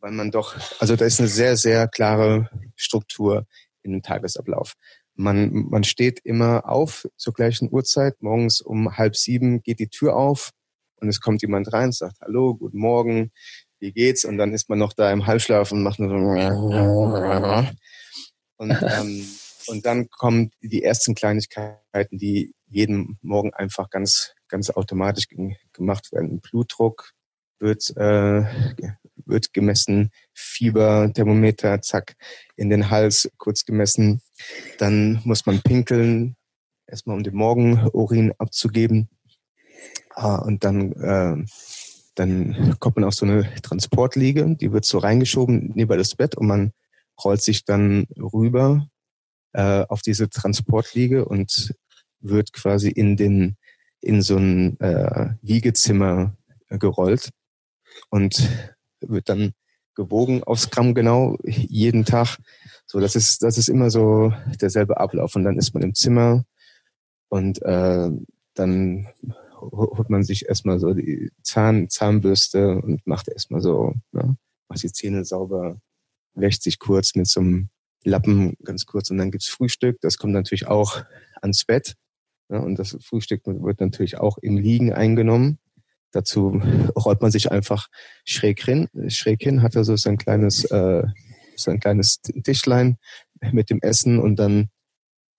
Weil 0.00 0.12
man 0.12 0.30
doch, 0.30 0.56
also 0.80 0.96
da 0.96 1.04
ist 1.04 1.20
eine 1.20 1.28
sehr, 1.28 1.56
sehr 1.56 1.88
klare 1.88 2.50
Struktur 2.76 3.46
in 3.84 3.92
dem 3.92 4.02
Tagesablauf. 4.02 4.74
Man, 5.14 5.66
man 5.68 5.84
steht 5.84 6.20
immer 6.24 6.68
auf 6.68 7.06
zur 7.16 7.32
gleichen 7.32 7.68
Uhrzeit. 7.70 8.20
Morgens 8.20 8.60
um 8.60 8.96
halb 8.96 9.16
sieben 9.16 9.62
geht 9.62 9.78
die 9.78 9.88
Tür 9.88 10.16
auf 10.16 10.50
und 10.96 11.08
es 11.08 11.20
kommt 11.20 11.42
jemand 11.42 11.72
rein, 11.72 11.92
sagt 11.92 12.20
Hallo, 12.20 12.54
guten 12.54 12.78
Morgen, 12.78 13.30
wie 13.78 13.92
geht's? 13.92 14.24
Und 14.24 14.38
dann 14.38 14.52
ist 14.52 14.68
man 14.68 14.78
noch 14.78 14.92
da 14.92 15.12
im 15.12 15.26
Halbschlaf 15.26 15.70
und 15.72 15.82
macht 15.82 15.98
nur 16.00 16.08
so. 16.08 16.16
Und 18.56 18.70
ähm, 18.70 19.26
Und 19.66 19.86
dann 19.86 20.08
kommen 20.10 20.50
die 20.60 20.82
ersten 20.82 21.14
Kleinigkeiten, 21.14 22.18
die 22.18 22.54
jeden 22.66 23.18
Morgen 23.22 23.52
einfach 23.54 23.88
ganz, 23.90 24.34
ganz 24.48 24.70
automatisch 24.70 25.26
gemacht 25.72 26.12
werden. 26.12 26.40
Blutdruck 26.40 27.12
wird, 27.58 27.90
äh, 27.96 28.42
wird 29.26 29.52
gemessen, 29.52 30.10
Fieber, 30.32 31.10
Thermometer, 31.12 31.80
zack, 31.82 32.16
in 32.56 32.70
den 32.70 32.90
Hals 32.90 33.30
kurz 33.38 33.64
gemessen. 33.64 34.20
Dann 34.78 35.20
muss 35.24 35.46
man 35.46 35.60
pinkeln, 35.62 36.36
erstmal 36.86 37.16
um 37.16 37.22
den 37.22 37.34
Morgenurin 37.34 38.32
abzugeben. 38.38 39.08
Ah, 40.14 40.36
und 40.36 40.64
dann, 40.64 40.92
äh, 40.92 41.44
dann 42.14 42.76
kommt 42.78 42.96
man 42.96 43.04
auf 43.04 43.14
so 43.14 43.26
eine 43.26 43.52
Transportliege, 43.62 44.56
die 44.56 44.72
wird 44.72 44.84
so 44.84 44.98
reingeschoben 44.98 45.72
neben 45.74 45.98
das 45.98 46.14
Bett 46.14 46.36
und 46.36 46.46
man 46.46 46.72
rollt 47.22 47.42
sich 47.42 47.64
dann 47.64 48.06
rüber 48.16 48.86
äh, 49.52 49.84
auf 49.88 50.02
diese 50.02 50.28
Transportliege 50.28 51.24
und 51.24 51.74
wird 52.20 52.52
quasi 52.52 52.90
in 52.90 53.16
den 53.16 53.56
in 54.00 54.20
so 54.20 54.36
ein 54.36 54.78
äh, 54.80 55.30
Wiegezimmer 55.40 56.36
gerollt 56.68 57.30
und 58.10 58.50
wird 59.08 59.28
dann 59.28 59.52
gewogen 59.94 60.42
aufs 60.42 60.70
Gramm 60.70 60.94
genau 60.94 61.36
jeden 61.44 62.04
Tag. 62.04 62.38
So, 62.86 63.00
das 63.00 63.16
ist 63.16 63.42
das 63.42 63.58
ist 63.58 63.68
immer 63.68 63.90
so 63.90 64.32
derselbe 64.60 64.98
Ablauf 64.98 65.36
und 65.36 65.44
dann 65.44 65.58
ist 65.58 65.74
man 65.74 65.82
im 65.82 65.94
Zimmer 65.94 66.44
und 67.28 67.62
äh, 67.62 68.10
dann 68.54 69.08
holt 69.60 70.10
man 70.10 70.22
sich 70.22 70.48
erstmal 70.48 70.78
so 70.78 70.92
die 70.94 71.30
Zahn, 71.42 71.88
Zahnbürste 71.88 72.80
und 72.80 73.06
macht 73.06 73.28
erstmal 73.28 73.60
so, 73.60 73.94
ne, 74.12 74.36
macht 74.68 74.82
die 74.82 74.92
Zähne 74.92 75.24
sauber, 75.24 75.78
wäscht 76.34 76.62
sich 76.62 76.78
kurz 76.78 77.14
mit 77.14 77.26
so 77.26 77.40
einem 77.40 77.68
Lappen 78.04 78.56
ganz 78.62 78.84
kurz 78.86 79.10
und 79.10 79.18
dann 79.18 79.30
gibt's 79.30 79.48
Frühstück. 79.48 79.98
Das 80.00 80.18
kommt 80.18 80.34
natürlich 80.34 80.66
auch 80.66 81.02
ans 81.40 81.64
Bett. 81.64 81.94
Ja, 82.50 82.58
und 82.58 82.78
das 82.78 82.96
Frühstück 83.00 83.42
wird 83.46 83.80
natürlich 83.80 84.18
auch 84.18 84.36
im 84.38 84.58
Liegen 84.58 84.92
eingenommen. 84.92 85.58
Dazu 86.14 86.62
rollt 86.96 87.20
man 87.20 87.32
sich 87.32 87.50
einfach 87.50 87.88
schräg 88.24 88.62
hin. 88.64 88.88
Schräg 89.08 89.42
hin 89.42 89.62
hat 89.62 89.74
er 89.74 89.82
so 89.84 89.96
sein 89.96 90.16
kleines, 90.16 90.64
äh, 90.66 91.02
sein 91.56 91.80
kleines 91.80 92.20
Tischlein 92.20 92.98
mit 93.52 93.68
dem 93.68 93.80
Essen 93.82 94.20
und 94.20 94.36
dann 94.36 94.68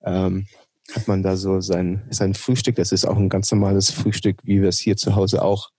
ähm, 0.04 0.48
hat 0.94 1.08
man 1.08 1.24
da 1.24 1.38
so 1.38 1.62
sein, 1.62 2.06
sein 2.10 2.34
Frühstück. 2.34 2.76
Das 2.76 2.92
ist 2.92 3.06
auch 3.06 3.16
ein 3.16 3.30
ganz 3.30 3.50
normales 3.52 3.90
Frühstück, 3.90 4.40
wie 4.44 4.62
wir 4.62 4.68
es 4.68 4.80
hier 4.80 4.98
zu 4.98 5.16
Hause 5.16 5.44
auch 5.44 5.70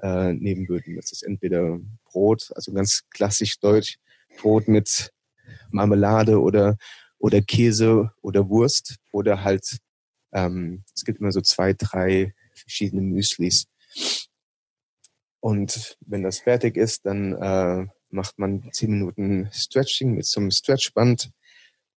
äh, 0.00 0.32
nehmen 0.32 0.68
würden. 0.68 0.94
Das 0.94 1.10
ist 1.10 1.22
entweder 1.22 1.78
Brot, 2.04 2.50
also 2.54 2.72
ganz 2.72 3.02
klassisch 3.10 3.58
deutsch, 3.58 3.98
Brot 4.38 4.68
mit 4.68 5.10
Marmelade 5.70 6.40
oder, 6.40 6.76
oder 7.18 7.40
Käse 7.40 8.12
oder 8.22 8.48
Wurst 8.48 8.96
oder 9.10 9.42
halt, 9.42 9.78
ähm, 10.32 10.84
es 10.94 11.04
gibt 11.04 11.18
immer 11.18 11.32
so 11.32 11.40
zwei, 11.40 11.72
drei 11.72 12.32
verschiedene 12.54 13.02
Müslis. 13.02 13.66
Und 15.46 15.96
wenn 16.00 16.24
das 16.24 16.40
fertig 16.40 16.76
ist, 16.76 17.06
dann 17.06 17.32
äh, 17.34 17.86
macht 18.10 18.36
man 18.36 18.68
zehn 18.72 18.90
Minuten 18.90 19.48
Stretching 19.52 20.16
mit 20.16 20.26
so 20.26 20.40
einem 20.40 20.50
Stretchband 20.50 21.30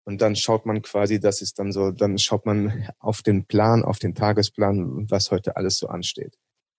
und 0.03 0.21
dann 0.21 0.35
schaut 0.35 0.67
man 0.67 0.83
quasi, 0.83 1.21
das 1.21 1.43
ist 1.43 1.61
dann 1.61 1.71
so, 1.71 1.93
dann 1.93 2.19
schaut 2.19 2.45
man 2.45 2.89
auf 2.99 3.23
den 3.23 3.45
Plan, 3.45 3.85
auf 3.85 4.01
den 4.01 4.17
Tagesplan, 4.17 5.09
was 5.11 5.31
heute 5.31 5.57
alles 5.57 5.79
so 5.79 5.87
ansteht. 5.87 6.35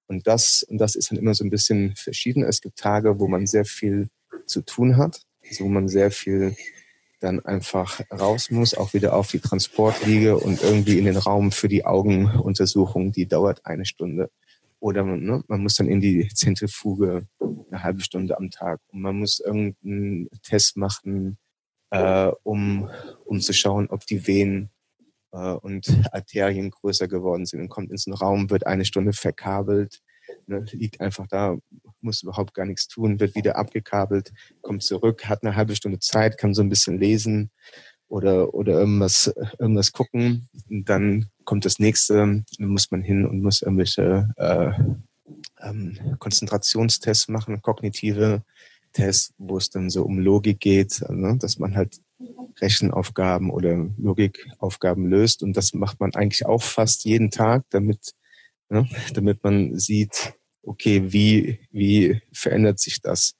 Und 0.08 0.28
das, 0.28 0.62
und 0.68 0.78
das 0.80 0.96
ist 0.96 1.10
dann 1.10 1.18
immer 1.18 1.34
so 1.36 1.46
ein 1.46 1.50
bisschen 1.50 1.96
verschieden. 1.96 2.44
Es 2.44 2.60
gibt 2.60 2.78
Tage, 2.78 3.18
wo 3.18 3.30
man 3.30 3.48
sehr 3.48 3.64
viel 3.64 4.10
zu 4.46 4.62
tun 4.62 4.98
hat, 4.98 5.22
also 5.48 5.64
wo 5.64 5.70
man 5.70 5.88
sehr 5.88 6.12
viel 6.12 6.58
dann 7.22 7.40
einfach 7.46 8.02
raus 8.12 8.52
muss, 8.52 8.76
auch 8.76 8.94
wieder 8.94 9.16
auf 9.16 9.32
die 9.32 9.40
Transportliege 9.40 10.38
und 10.38 10.62
irgendwie 10.62 11.00
in 11.00 11.06
den 11.06 11.16
Raum 11.16 11.54
für 11.54 11.70
die 11.70 11.86
Augenuntersuchung, 11.86 13.14
die 13.14 13.26
dauert 13.26 13.66
eine 13.66 13.86
Stunde. 13.86 14.30
Oder 14.80 15.04
man, 15.04 15.24
ne, 15.24 15.44
man 15.48 15.62
muss 15.62 15.76
dann 15.76 15.88
in 15.88 16.02
die 16.02 16.28
Zentrifuge 16.34 17.28
eine 17.40 17.84
halbe 17.84 18.02
Stunde 18.02 18.38
am 18.38 18.50
Tag. 18.52 18.80
Und 18.88 19.02
man 19.02 19.20
muss 19.20 19.40
irgendeinen 19.40 20.30
Test 20.44 20.78
machen, 20.78 21.38
äh, 21.92 22.32
um, 22.44 22.90
um 23.26 23.40
zu 23.40 23.54
schauen, 23.54 23.88
ob 23.90 24.06
die 24.06 24.28
Venen 24.28 24.70
äh, 25.32 25.54
und 25.54 25.88
Arterien 26.12 26.70
größer 26.70 27.08
geworden 27.08 27.46
sind. 27.46 27.62
Und 27.62 27.70
kommt 27.70 27.92
ins 27.92 28.08
Raum, 28.10 28.50
wird 28.50 28.68
eine 28.68 28.86
Stunde 28.86 29.13
verkabelt, 29.13 30.02
ne, 30.46 30.66
liegt 30.72 31.02
einfach 31.02 31.28
da, 31.28 31.58
muss 32.02 32.24
überhaupt 32.24 32.54
gar 32.54 32.66
nichts 32.66 32.88
tun, 32.88 33.20
wird 33.20 33.36
wieder 33.36 33.58
abgekabelt, 33.58 34.32
kommt 34.62 34.84
zurück, 34.84 35.26
hat 35.26 35.44
eine 35.44 35.56
halbe 35.56 35.76
Stunde 35.76 36.00
Zeit, 36.00 36.38
kann 36.38 36.54
so 36.54 36.62
ein 36.62 36.70
bisschen 36.70 37.00
lesen 37.00 37.52
oder, 38.08 38.54
oder 38.54 38.80
irgendwas, 38.80 39.34
irgendwas 39.60 39.91
gucken. 39.91 40.50
Und 40.70 40.89
dann 40.89 41.30
kommt 41.43 41.65
das 41.65 41.80
nächste, 41.80 42.15
dann 42.15 42.46
muss 42.58 42.91
man 42.91 43.02
hin 43.02 43.26
und 43.26 43.41
muss 43.41 43.62
irgendwelche 43.62 44.30
äh, 44.38 44.72
ähm, 45.62 45.98
Konzentrationstests 46.20 47.28
machen, 47.28 47.62
kognitive 47.62 48.43
Tests, 48.93 49.34
wo 49.38 49.58
es 49.58 49.70
dann 49.70 49.89
so 49.89 50.04
um 50.04 50.20
Logik 50.20 50.60
geht, 50.60 51.04
ne? 51.10 51.38
dass 51.39 51.60
man 51.60 51.76
halt 51.76 52.00
Rechenaufgaben 52.60 53.52
oder 53.52 53.88
Logikaufgaben 53.98 55.08
löst. 55.08 55.43
Und 55.43 55.56
das 55.56 55.74
macht 55.74 56.00
man 56.00 56.15
eigentlich 56.15 56.46
auch 56.46 56.63
fast 56.63 57.06
jeden 57.06 57.30
Tag, 57.30 57.65
damit, 57.70 58.13
ne? 58.70 58.89
damit 59.13 59.43
man 59.43 59.78
sieht, 59.78 60.34
okay, 60.63 61.12
wie, 61.12 61.60
wie 61.72 62.22
verändert 62.32 62.80
sich 62.80 63.02
das? 63.02 63.36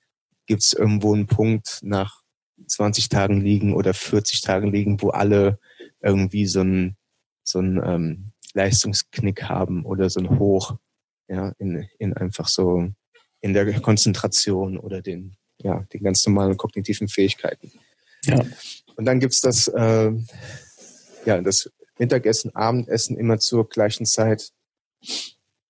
Gibt 0.46 0.64
es 0.64 0.74
irgendwo 0.74 1.14
einen 1.14 1.28
Punkt 1.28 1.80
nach 1.82 2.22
20 2.66 3.10
Tagen 3.10 3.42
liegen 3.42 3.74
oder 3.74 3.94
40 3.94 4.42
Tagen 4.42 4.72
liegen, 4.72 5.02
wo 5.02 5.10
alle 5.10 5.60
irgendwie 6.02 6.48
so 6.48 6.62
ein 6.62 6.98
so 7.48 7.60
ein 7.60 7.82
ähm, 7.84 8.32
Leistungsknick 8.54 9.44
haben 9.44 9.86
oder 9.86 10.10
so 10.10 10.20
ein 10.20 10.38
Hoch, 10.40 10.78
ja, 11.28 11.54
in, 11.60 11.88
in 11.98 12.14
einfach 12.14 12.48
so 12.48 12.90
in 13.40 13.54
der 13.54 13.80
Konzentration 13.82 14.78
oder 14.78 15.02
den, 15.02 15.38
ja, 15.62 15.86
den 15.94 16.04
ganz 16.04 16.26
normalen 16.26 16.58
kognitiven 16.58 17.08
Fähigkeiten. 17.08 17.72
Ja. 18.24 18.44
Und 18.96 19.06
dann 19.06 19.20
gibt's 19.20 19.42
das, 19.42 19.68
äh, 19.68 20.12
ja, 21.26 21.42
das 21.42 21.72
Mittagessen, 22.00 22.56
Abendessen 22.56 23.18
immer 23.18 23.40
zur 23.40 23.70
gleichen 23.70 24.06
Zeit. 24.06 24.52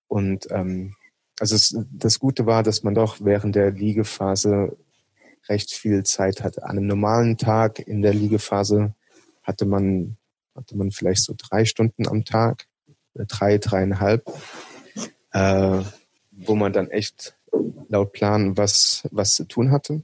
Und 0.08 0.50
ähm, 0.50 0.94
also 1.38 1.54
es, 1.54 1.76
das 1.92 2.18
Gute 2.18 2.46
war, 2.46 2.62
dass 2.62 2.82
man 2.82 2.94
doch 2.94 3.18
während 3.20 3.54
der 3.54 3.70
Liegephase 3.70 4.76
recht 5.48 5.72
viel 5.72 6.02
Zeit 6.04 6.42
hatte. 6.42 6.64
An 6.64 6.70
einem 6.70 6.86
normalen 6.86 7.36
Tag 7.36 7.78
in 7.78 8.02
der 8.02 8.14
Liegephase 8.14 8.94
hatte 9.42 9.64
man, 9.64 10.16
hatte 10.54 10.76
man 10.76 10.90
vielleicht 10.90 11.22
so 11.24 11.34
drei 11.36 11.64
Stunden 11.64 12.06
am 12.08 12.24
Tag, 12.24 12.66
drei, 13.14 13.58
dreieinhalb, 13.58 14.24
äh, 15.32 15.80
wo 16.32 16.54
man 16.54 16.72
dann 16.72 16.90
echt 16.90 17.34
laut 17.88 18.12
Plan 18.12 18.56
was, 18.56 19.06
was 19.10 19.34
zu 19.34 19.44
tun 19.44 19.70
hatte. 19.70 20.02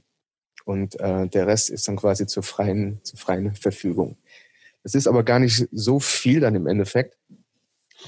Und 0.65 0.99
äh, 0.99 1.27
der 1.27 1.47
Rest 1.47 1.69
ist 1.69 1.87
dann 1.87 1.95
quasi 1.95 2.25
zur 2.25 2.43
freien, 2.43 2.99
zur 3.03 3.19
freien 3.19 3.53
Verfügung. 3.53 4.17
Es 4.83 4.95
ist 4.95 5.07
aber 5.07 5.23
gar 5.23 5.39
nicht 5.39 5.67
so 5.71 5.99
viel 5.99 6.39
dann 6.39 6.55
im 6.55 6.67
Endeffekt, 6.67 7.17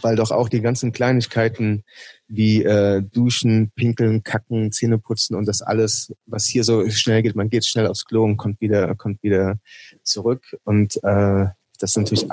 weil 0.02 0.16
doch 0.16 0.32
auch 0.32 0.50
die 0.50 0.62
ganzen 0.62 0.92
Kleinigkeiten 0.92 1.84
wie 2.28 2.64
äh, 2.64 3.02
Duschen, 3.02 3.72
Pinkeln, 3.76 4.24
Kacken, 4.24 4.72
Zähne 4.72 4.98
putzen 4.98 5.36
und 5.36 5.48
das 5.48 5.62
alles, 5.62 6.14
was 6.26 6.46
hier 6.46 6.64
so 6.64 6.90
schnell 6.90 7.22
geht, 7.22 7.36
man 7.36 7.50
geht 7.50 7.66
schnell 7.66 7.88
aufs 7.88 8.06
Klo 8.06 8.24
und 8.24 8.38
kommt 8.38 8.60
wieder, 8.60 8.96
kommt 8.96 9.24
wieder 9.24 9.60
zurück. 10.04 10.58
Und 10.64 10.98
äh, 11.04 11.46
das 11.80 11.94
sind 11.94 12.12
natürlich 12.12 12.28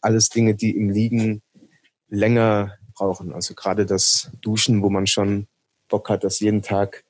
alles 0.00 0.28
Dinge, 0.28 0.54
die 0.54 0.76
im 0.76 0.90
Liegen 0.90 1.42
länger 2.08 2.74
brauchen. 2.94 3.32
Also 3.32 3.54
gerade 3.54 3.86
das 3.86 4.30
Duschen, 4.40 4.82
wo 4.82 4.90
man 4.90 5.06
schon 5.06 5.48
Bock 5.88 6.08
hat, 6.08 6.24
das 6.24 6.40
jeden 6.40 6.62
Tag 6.62 7.04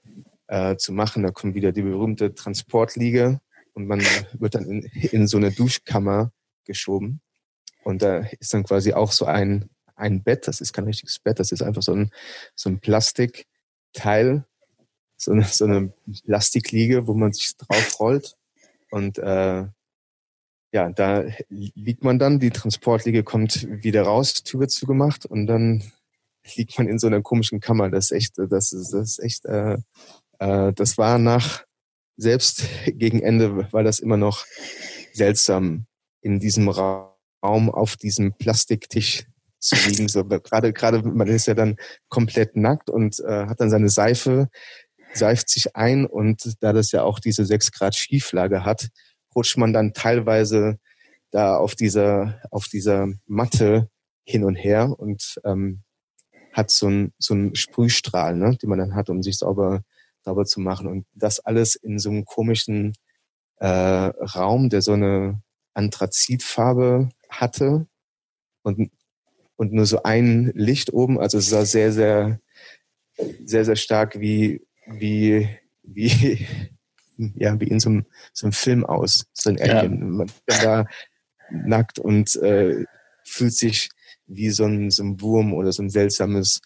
äh, 0.46 0.76
zu 0.76 0.92
machen. 0.92 1.22
Da 1.22 1.30
kommt 1.30 1.54
wieder 1.54 1.72
die 1.72 1.82
berühmte 1.82 2.34
Transportliege 2.34 3.40
und 3.74 3.86
man 3.86 4.00
wird 4.38 4.54
dann 4.54 4.64
in, 4.64 4.82
in 4.82 5.26
so 5.26 5.36
eine 5.36 5.50
Duschkammer 5.50 6.32
geschoben. 6.64 7.20
Und 7.82 8.02
da 8.02 8.24
ist 8.40 8.54
dann 8.54 8.64
quasi 8.64 8.94
auch 8.94 9.12
so 9.12 9.26
ein, 9.26 9.68
ein 9.96 10.22
Bett, 10.22 10.46
das 10.46 10.60
ist 10.60 10.72
kein 10.72 10.84
richtiges 10.84 11.18
Bett, 11.18 11.38
das 11.38 11.52
ist 11.52 11.62
einfach 11.62 11.82
so 11.82 11.92
ein, 11.92 12.10
so 12.54 12.68
ein 12.68 12.80
Plastikteil, 12.80 14.44
so 15.16 15.32
eine, 15.32 15.44
so 15.44 15.64
eine 15.64 15.92
Plastikliege, 16.24 17.06
wo 17.06 17.14
man 17.14 17.32
sich 17.32 17.56
drauf 17.56 18.00
rollt. 18.00 18.36
Und 18.90 19.18
äh, 19.18 19.66
ja, 20.72 20.90
da 20.90 21.24
liegt 21.48 22.02
man 22.02 22.18
dann, 22.18 22.40
die 22.40 22.50
Transportliege 22.50 23.22
kommt 23.22 23.66
wieder 23.70 24.02
raus, 24.02 24.42
Tür 24.42 24.60
wird 24.60 24.72
zugemacht 24.72 25.24
und 25.24 25.46
dann 25.46 25.84
liegt 26.56 26.76
man 26.76 26.88
in 26.88 26.98
so 26.98 27.06
einer 27.06 27.22
komischen 27.22 27.60
Kammer. 27.60 27.90
Das 27.90 28.06
ist 28.06 28.12
echt, 28.12 28.38
das 28.38 28.72
ist, 28.72 28.90
das 28.90 29.10
ist 29.10 29.18
echt, 29.20 29.44
äh, 29.44 29.78
äh, 30.38 30.72
das 30.72 30.98
war 30.98 31.18
nach, 31.18 31.64
selbst 32.16 32.64
gegen 32.86 33.20
Ende 33.22 33.72
war 33.72 33.82
das 33.82 33.98
immer 33.98 34.16
noch 34.16 34.44
seltsam, 35.12 35.86
in 36.20 36.40
diesem 36.40 36.68
Raum 36.68 37.14
auf 37.42 37.96
diesem 37.96 38.32
Plastiktisch 38.32 39.26
zu 39.64 39.76
liegen. 39.88 40.08
So 40.08 40.24
gerade, 40.24 40.72
gerade 40.72 41.02
man 41.02 41.28
ist 41.28 41.46
ja 41.46 41.54
dann 41.54 41.76
komplett 42.08 42.56
nackt 42.56 42.90
und 42.90 43.18
äh, 43.20 43.46
hat 43.46 43.60
dann 43.60 43.70
seine 43.70 43.88
Seife, 43.88 44.48
seift 45.12 45.48
sich 45.48 45.76
ein 45.76 46.06
und 46.06 46.54
da 46.60 46.72
das 46.72 46.92
ja 46.92 47.02
auch 47.02 47.18
diese 47.20 47.44
sechs 47.44 47.72
Grad 47.72 47.94
Schieflage 47.94 48.64
hat, 48.64 48.88
rutscht 49.34 49.56
man 49.56 49.72
dann 49.72 49.92
teilweise 49.92 50.78
da 51.30 51.56
auf 51.56 51.74
dieser, 51.74 52.40
auf 52.50 52.68
dieser 52.68 53.08
Matte 53.26 53.88
hin 54.24 54.44
und 54.44 54.54
her 54.54 54.94
und 54.98 55.36
ähm, 55.44 55.82
hat 56.52 56.70
so 56.70 56.88
ein 56.88 57.12
so 57.18 57.34
ein 57.34 57.54
Sprühstrahl, 57.54 58.36
ne, 58.36 58.56
den 58.56 58.70
man 58.70 58.78
dann 58.78 58.94
hat, 58.94 59.10
um 59.10 59.22
sich 59.22 59.38
sauber, 59.38 59.82
sauber 60.22 60.44
zu 60.44 60.60
machen. 60.60 60.86
Und 60.86 61.06
das 61.12 61.40
alles 61.40 61.74
in 61.74 61.98
so 61.98 62.10
einem 62.10 62.24
komischen 62.24 62.92
äh, 63.56 63.66
Raum, 63.66 64.70
der 64.70 64.80
so 64.82 64.92
eine 64.92 65.42
Anthrazitfarbe 65.74 67.08
hatte 67.28 67.86
und, 68.62 68.90
und 69.56 69.72
nur 69.72 69.86
so 69.86 70.02
ein 70.02 70.52
Licht 70.54 70.92
oben. 70.92 71.18
Also 71.18 71.38
es 71.38 71.50
sah 71.50 71.64
sehr, 71.64 71.92
sehr, 71.92 72.40
sehr, 73.44 73.64
sehr 73.64 73.76
stark 73.76 74.18
wie, 74.20 74.66
wie, 74.86 75.48
wie, 75.82 76.46
ja, 77.16 77.58
wie 77.60 77.68
in 77.68 77.80
so 77.80 77.90
einem, 77.90 78.06
so 78.32 78.46
einem 78.46 78.52
Film 78.52 78.84
aus, 78.84 79.26
so 79.32 79.50
ein 79.50 79.60
Alien. 79.60 79.98
Ja. 79.98 80.04
Man 80.04 80.26
ist 80.46 80.62
da 80.62 80.86
nackt 81.50 81.98
und 81.98 82.34
äh, 82.36 82.84
fühlt 83.24 83.54
sich 83.54 83.90
wie 84.26 84.50
so 84.50 84.64
ein, 84.64 84.90
so 84.90 85.02
ein 85.02 85.20
Wurm 85.20 85.52
oder 85.52 85.72
so 85.72 85.82
ein 85.82 85.90
seltsames 85.90 86.60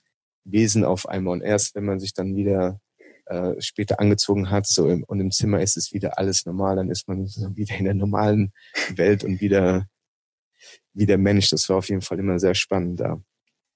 Wesen 0.44 0.84
auf 0.84 1.08
einmal. 1.08 1.34
Und 1.34 1.42
erst 1.42 1.74
wenn 1.74 1.84
man 1.84 1.98
sich 1.98 2.14
dann 2.14 2.36
wieder 2.36 2.80
äh, 3.26 3.60
später 3.60 4.00
angezogen 4.00 4.50
hat, 4.50 4.66
so 4.66 4.88
im, 4.88 5.04
und 5.04 5.20
im 5.20 5.30
Zimmer 5.30 5.60
ist 5.60 5.76
es 5.76 5.92
wieder 5.92 6.18
alles 6.18 6.46
normal, 6.46 6.76
dann 6.76 6.90
ist 6.90 7.08
man 7.08 7.26
so 7.26 7.54
wieder 7.56 7.76
in 7.76 7.84
der 7.84 7.94
normalen 7.94 8.52
Welt 8.94 9.24
und 9.24 9.40
wieder 9.40 9.86
wie 10.94 11.06
der 11.06 11.18
Mensch. 11.18 11.50
Das 11.50 11.68
war 11.68 11.76
auf 11.76 11.88
jeden 11.88 12.02
Fall 12.02 12.18
immer 12.18 12.38
sehr 12.38 12.54
spannend 12.54 13.00
da. 13.00 13.20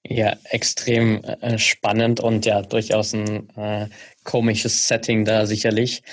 Ja, 0.05 0.35
extrem 0.49 1.23
äh, 1.23 1.57
spannend 1.57 2.19
und 2.19 2.45
ja, 2.45 2.61
durchaus 2.61 3.13
ein 3.13 3.49
äh, 3.55 3.87
komisches 4.25 4.87
Setting 4.87 5.23
da 5.23 5.45
sicherlich. 5.45 6.03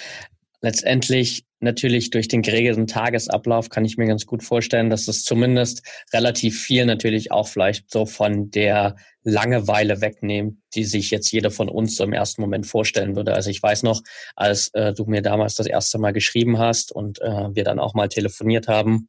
Letztendlich 0.61 1.45
natürlich 1.59 2.11
durch 2.11 2.29
den 2.29 2.43
geregelten 2.43 2.87
Tagesablauf 2.87 3.69
kann 3.69 3.85
ich 3.85 3.97
mir 3.97 4.07
ganz 4.07 4.27
gut 4.27 4.43
vorstellen, 4.43 4.91
dass 4.91 5.09
es 5.09 5.25
zumindest 5.25 5.83
relativ 6.13 6.61
viel 6.61 6.87
natürlich 6.87 7.33
auch 7.33 7.49
vielleicht 7.49 7.91
so 7.91 8.07
von 8.07 8.51
der 8.51 8.97
Langeweile 9.23 10.01
wegnimmt, 10.01 10.59
die 10.75 10.85
sich 10.85 11.11
jetzt 11.11 11.31
jeder 11.31 11.51
von 11.51 11.69
uns 11.69 11.97
so 11.97 12.05
im 12.05 12.13
ersten 12.13 12.41
Moment 12.41 12.67
vorstellen 12.67 13.17
würde. 13.17 13.35
Also 13.35 13.51
ich 13.51 13.63
weiß 13.63 13.83
noch, 13.83 14.03
als 14.37 14.69
äh, 14.69 14.95
du 14.95 15.05
mir 15.05 15.21
damals 15.21 15.57
das 15.57 15.67
erste 15.67 15.99
Mal 15.99 16.13
geschrieben 16.13 16.59
hast 16.59 16.93
und 16.93 17.21
äh, 17.21 17.55
wir 17.55 17.65
dann 17.65 17.79
auch 17.79 17.95
mal 17.95 18.09
telefoniert 18.09 18.69
haben, 18.69 19.09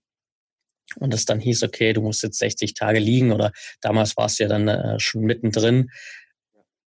und 0.97 1.13
es 1.13 1.25
dann 1.25 1.39
hieß, 1.39 1.63
okay, 1.63 1.93
du 1.93 2.01
musst 2.01 2.23
jetzt 2.23 2.39
60 2.39 2.73
Tage 2.73 2.99
liegen 2.99 3.31
oder 3.31 3.51
damals 3.81 4.17
warst 4.17 4.39
du 4.39 4.43
ja 4.43 4.49
dann 4.49 4.67
äh, 4.67 4.99
schon 4.99 5.21
mittendrin, 5.23 5.89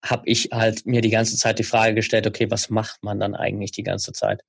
habe 0.05 0.23
ich 0.27 0.51
halt 0.53 0.85
mir 0.87 1.01
die 1.01 1.11
ganze 1.11 1.37
Zeit 1.37 1.59
die 1.59 1.64
Frage 1.64 1.95
gestellt, 1.95 2.27
okay, 2.27 2.51
was 2.51 2.69
macht 2.69 3.03
man 3.03 3.19
dann 3.19 3.35
eigentlich 3.35 3.73
die 3.73 3.83
ganze 3.83 4.12
Zeit? 4.12 4.43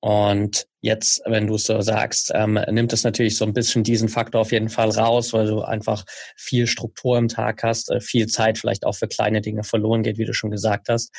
Und 0.00 0.66
jetzt, 0.82 1.22
wenn 1.26 1.46
du 1.46 1.56
es 1.56 1.64
so 1.64 1.80
sagst, 1.80 2.30
ähm, 2.34 2.60
nimmt 2.70 2.92
es 2.92 3.02
natürlich 3.02 3.36
so 3.36 3.44
ein 3.44 3.52
bisschen 3.52 3.82
diesen 3.82 4.08
Faktor 4.08 4.40
auf 4.40 4.52
jeden 4.52 4.68
Fall 4.68 4.90
raus, 4.90 5.32
weil 5.32 5.46
du 5.46 5.62
einfach 5.62 6.04
viel 6.36 6.66
Struktur 6.66 7.18
im 7.18 7.28
Tag 7.28 7.62
hast, 7.62 7.90
äh, 7.90 8.00
viel 8.00 8.26
Zeit 8.26 8.58
vielleicht 8.58 8.86
auch 8.86 8.94
für 8.94 9.08
kleine 9.08 9.40
Dinge 9.40 9.64
verloren 9.64 10.02
geht, 10.02 10.18
wie 10.18 10.24
du 10.24 10.32
schon 10.32 10.50
gesagt 10.50 10.88
hast. 10.88 11.12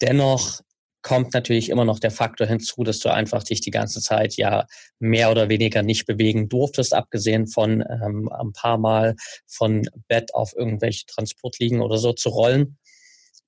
Dennoch 0.00 0.60
kommt 1.02 1.34
natürlich 1.34 1.68
immer 1.68 1.84
noch 1.84 1.98
der 1.98 2.10
Faktor 2.10 2.46
hinzu, 2.46 2.84
dass 2.84 3.00
du 3.00 3.12
einfach 3.12 3.42
dich 3.42 3.60
die 3.60 3.70
ganze 3.70 4.00
Zeit 4.00 4.36
ja 4.36 4.66
mehr 4.98 5.30
oder 5.30 5.48
weniger 5.48 5.82
nicht 5.82 6.06
bewegen 6.06 6.48
durftest, 6.48 6.94
abgesehen 6.94 7.46
von 7.46 7.82
ähm, 7.82 8.28
ein 8.28 8.52
paar 8.52 8.78
Mal 8.78 9.16
von 9.46 9.82
Bett 10.08 10.34
auf 10.34 10.54
irgendwelche 10.56 11.06
Transportliegen 11.06 11.80
oder 11.80 11.98
so 11.98 12.12
zu 12.12 12.28
rollen. 12.28 12.78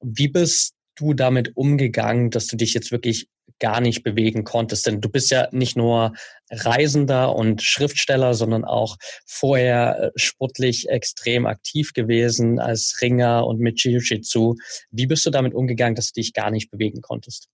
Wie 0.01 0.29
bist 0.29 0.75
du 0.97 1.15
damit 1.15 1.57
umgegangen, 1.57 2.31
dass 2.31 2.47
du 2.47 2.57
dich 2.57 2.75
jetzt 2.75 2.93
wirklich 2.93 3.29
gar 3.61 3.81
nicht 3.81 4.03
bewegen 4.03 4.45
konntest? 4.45 4.87
Denn 4.87 5.01
du 5.01 5.09
bist 5.09 5.31
ja 5.31 5.49
nicht 5.53 5.77
nur 5.77 6.13
Reisender 6.51 7.35
und 7.35 7.63
Schriftsteller, 7.63 8.35
sondern 8.35 8.65
auch 8.65 8.97
vorher 9.27 9.99
äh, 9.99 10.11
sportlich 10.17 10.89
extrem 10.89 11.47
aktiv 11.47 11.93
gewesen 11.93 12.59
als 12.59 12.99
Ringer 13.01 13.47
und 13.47 13.61
mit 13.61 13.83
Jiu-Jitsu. 13.83 14.57
Wie 14.91 15.07
bist 15.07 15.25
du 15.27 15.31
damit 15.31 15.55
umgegangen, 15.55 15.95
dass 15.95 16.13
du 16.13 16.21
dich 16.21 16.33
gar 16.33 16.51
nicht 16.51 16.71
bewegen 16.71 17.01
konntest? 17.01 17.49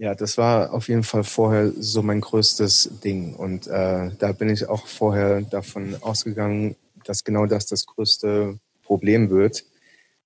Ja, 0.00 0.14
das 0.14 0.38
war 0.38 0.72
auf 0.72 0.88
jeden 0.88 1.02
Fall 1.02 1.24
vorher 1.24 1.72
so 1.76 2.02
mein 2.02 2.20
größtes 2.20 3.00
Ding. 3.02 3.34
Und 3.34 3.66
äh, 3.66 4.10
da 4.16 4.32
bin 4.32 4.48
ich 4.48 4.68
auch 4.68 4.86
vorher 4.86 5.42
davon 5.42 5.96
ausgegangen, 6.00 6.76
dass 7.04 7.24
genau 7.24 7.46
das 7.46 7.66
das 7.66 7.84
größte 7.84 8.60
Problem 8.84 9.28
wird. 9.28 9.64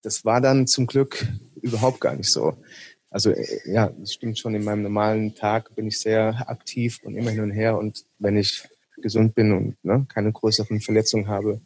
Das 0.03 0.25
war 0.25 0.41
dann 0.41 0.67
zum 0.67 0.87
Glück 0.87 1.27
überhaupt 1.63 2.01
gar 2.01 2.15
nicht 2.15 2.31
so. 2.31 2.57
Also 3.13 3.31
äh, 3.31 3.61
ja, 3.67 3.93
es 4.03 4.15
stimmt 4.15 4.39
schon, 4.39 4.55
in 4.55 4.65
meinem 4.65 4.83
normalen 4.83 5.35
Tag 5.35 5.75
bin 5.75 5.87
ich 5.87 6.01
sehr 6.01 6.49
aktiv 6.49 7.01
und 7.05 7.15
immer 7.15 7.31
hin 7.31 7.43
und 7.43 7.51
her. 7.51 7.77
Und 7.79 8.05
wenn 8.19 8.37
ich 8.37 8.69
gesund 8.97 9.35
bin 9.35 9.53
und 9.53 9.85
ne, 9.85 10.07
keine 10.09 10.33
größeren 10.33 10.81
Verletzungen 10.81 11.29
habe, 11.29 11.61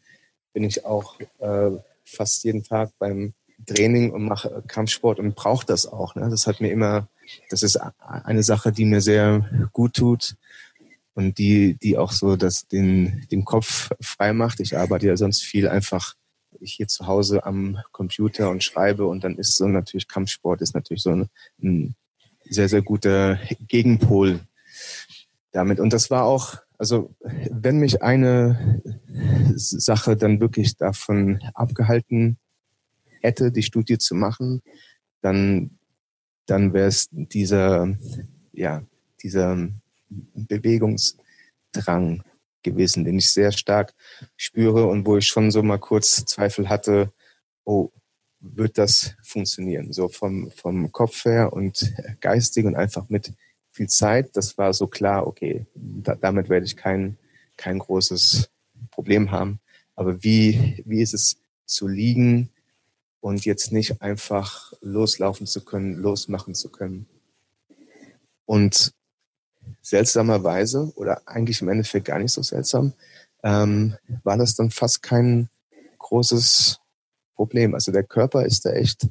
bin 0.53 0.65
ich 0.65 0.85
auch 0.85 1.19
äh, 1.39 1.71
fast 2.05 2.45
jeden 2.45 2.65
Tag 2.65 2.91
beim 2.99 3.35
Training 3.65 4.11
und 4.11 4.25
mache 4.25 4.63
Kampfsport 4.67 5.19
und 5.19 5.35
brauche 5.35 5.67
das 5.67 5.87
auch. 5.87 6.15
Ne? 6.15 6.29
Das 6.29 6.47
hat 6.47 6.61
mir 6.61 6.71
immer, 6.71 7.09
das 7.49 7.63
ist 7.63 7.79
eine 8.01 8.43
Sache, 8.43 8.73
die 8.73 8.85
mir 8.85 9.01
sehr 9.01 9.69
gut 9.73 9.95
tut 9.95 10.37
und 11.15 11.39
die, 11.39 11.75
die 11.75 11.97
auch 11.97 12.13
so 12.13 12.37
das 12.37 12.67
den, 12.67 13.27
den 13.31 13.45
Kopf 13.45 13.91
frei 14.01 14.33
macht. 14.33 14.61
Ich 14.61 14.77
arbeite 14.77 15.07
ja 15.07 15.17
sonst 15.17 15.43
viel 15.43 15.69
einfach 15.69 16.15
ich 16.61 16.75
hier 16.75 16.88
zu 16.88 17.07
Hause 17.07 17.45
am 17.45 17.79
Computer 17.92 18.51
und 18.51 18.64
schreibe 18.64 19.07
und 19.07 19.25
dann 19.25 19.37
ist 19.37 19.57
so 19.57 19.66
natürlich 19.66 20.09
Kampfsport 20.09 20.62
ist 20.62 20.75
natürlich 20.75 21.03
so 21.03 21.11
ein, 21.11 21.29
ein 21.62 21.95
sehr, 22.45 22.69
sehr 22.69 22.83
guter 22.83 23.38
Gegenpol 23.69 24.40
damit. 25.53 25.81
Und 25.81 25.92
das 25.92 26.11
war 26.11 26.25
auch, 26.25 26.57
also 26.79 27.14
wenn 27.51 27.79
mich 27.79 28.03
eine 28.03 28.83
Sache 29.57 30.16
dann 30.16 30.40
wirklich 30.40 30.77
davon 30.77 31.40
abgehalten 31.55 32.38
hätte, 33.21 33.51
die 33.51 33.62
Studie 33.62 33.99
zu 33.99 34.14
machen, 34.14 34.62
dann, 35.23 35.79
dann 36.47 36.73
wäre 36.73 36.88
es 36.88 37.09
dieser, 37.11 37.97
ja, 38.53 38.83
dieser 39.23 39.69
Bewegungsdrang, 40.09 42.23
gewesen, 42.67 43.05
den 43.05 43.19
ich 43.19 43.33
sehr 43.33 43.53
stark 43.53 43.95
spüre 44.37 44.87
und 44.87 45.07
wo 45.07 45.17
ich 45.17 45.27
schon 45.27 45.51
so 45.51 45.63
mal 45.63 45.79
kurz 45.79 46.25
Zweifel 46.27 46.69
hatte, 46.69 47.13
oh, 47.65 47.91
wird 48.41 48.79
das 48.79 49.15
funktionieren? 49.23 49.93
So 49.93 50.09
vom, 50.09 50.51
vom 50.51 50.93
Kopf 50.93 51.25
her 51.25 51.53
und 51.53 51.95
geistig 52.21 52.67
und 52.67 52.77
einfach 52.77 53.09
mit 53.09 53.33
viel 53.71 53.89
Zeit. 53.89 54.37
Das 54.37 54.59
war 54.59 54.73
so 54.73 54.87
klar, 54.87 55.27
okay, 55.27 55.67
da, 55.75 56.15
damit 56.15 56.49
werde 56.49 56.67
ich 56.67 56.77
kein, 56.77 57.17
kein 57.57 57.79
großes 57.79 58.51
Problem 58.91 59.31
haben. 59.31 59.61
Aber 59.95 60.23
wie, 60.23 60.83
wie 60.87 61.03
ist 61.03 61.15
es 61.15 61.39
zu 61.65 61.89
liegen 61.89 62.51
und 63.21 63.45
jetzt 63.45 63.73
nicht 63.73 64.03
einfach 64.03 64.73
loslaufen 64.81 65.47
zu 65.47 65.65
können, 65.65 65.95
losmachen 65.95 66.55
zu 66.55 66.71
können? 66.71 67.07
Und 68.45 68.93
seltsamerweise, 69.87 70.92
oder 70.96 71.22
eigentlich 71.27 71.62
im 71.62 71.68
Endeffekt 71.68 72.07
gar 72.07 72.18
nicht 72.18 72.33
so 72.33 72.42
seltsam, 72.42 72.92
ähm, 73.44 73.94
war 74.25 74.37
das 74.37 74.57
dann 74.57 74.72
fast 74.72 75.01
kein 75.01 75.49
großes 75.99 76.81
Problem. 77.37 77.72
Also 77.72 77.92
der 77.92 78.03
Körper 78.03 78.44
ist 78.44 78.64
da 78.64 78.72
echt 78.72 79.07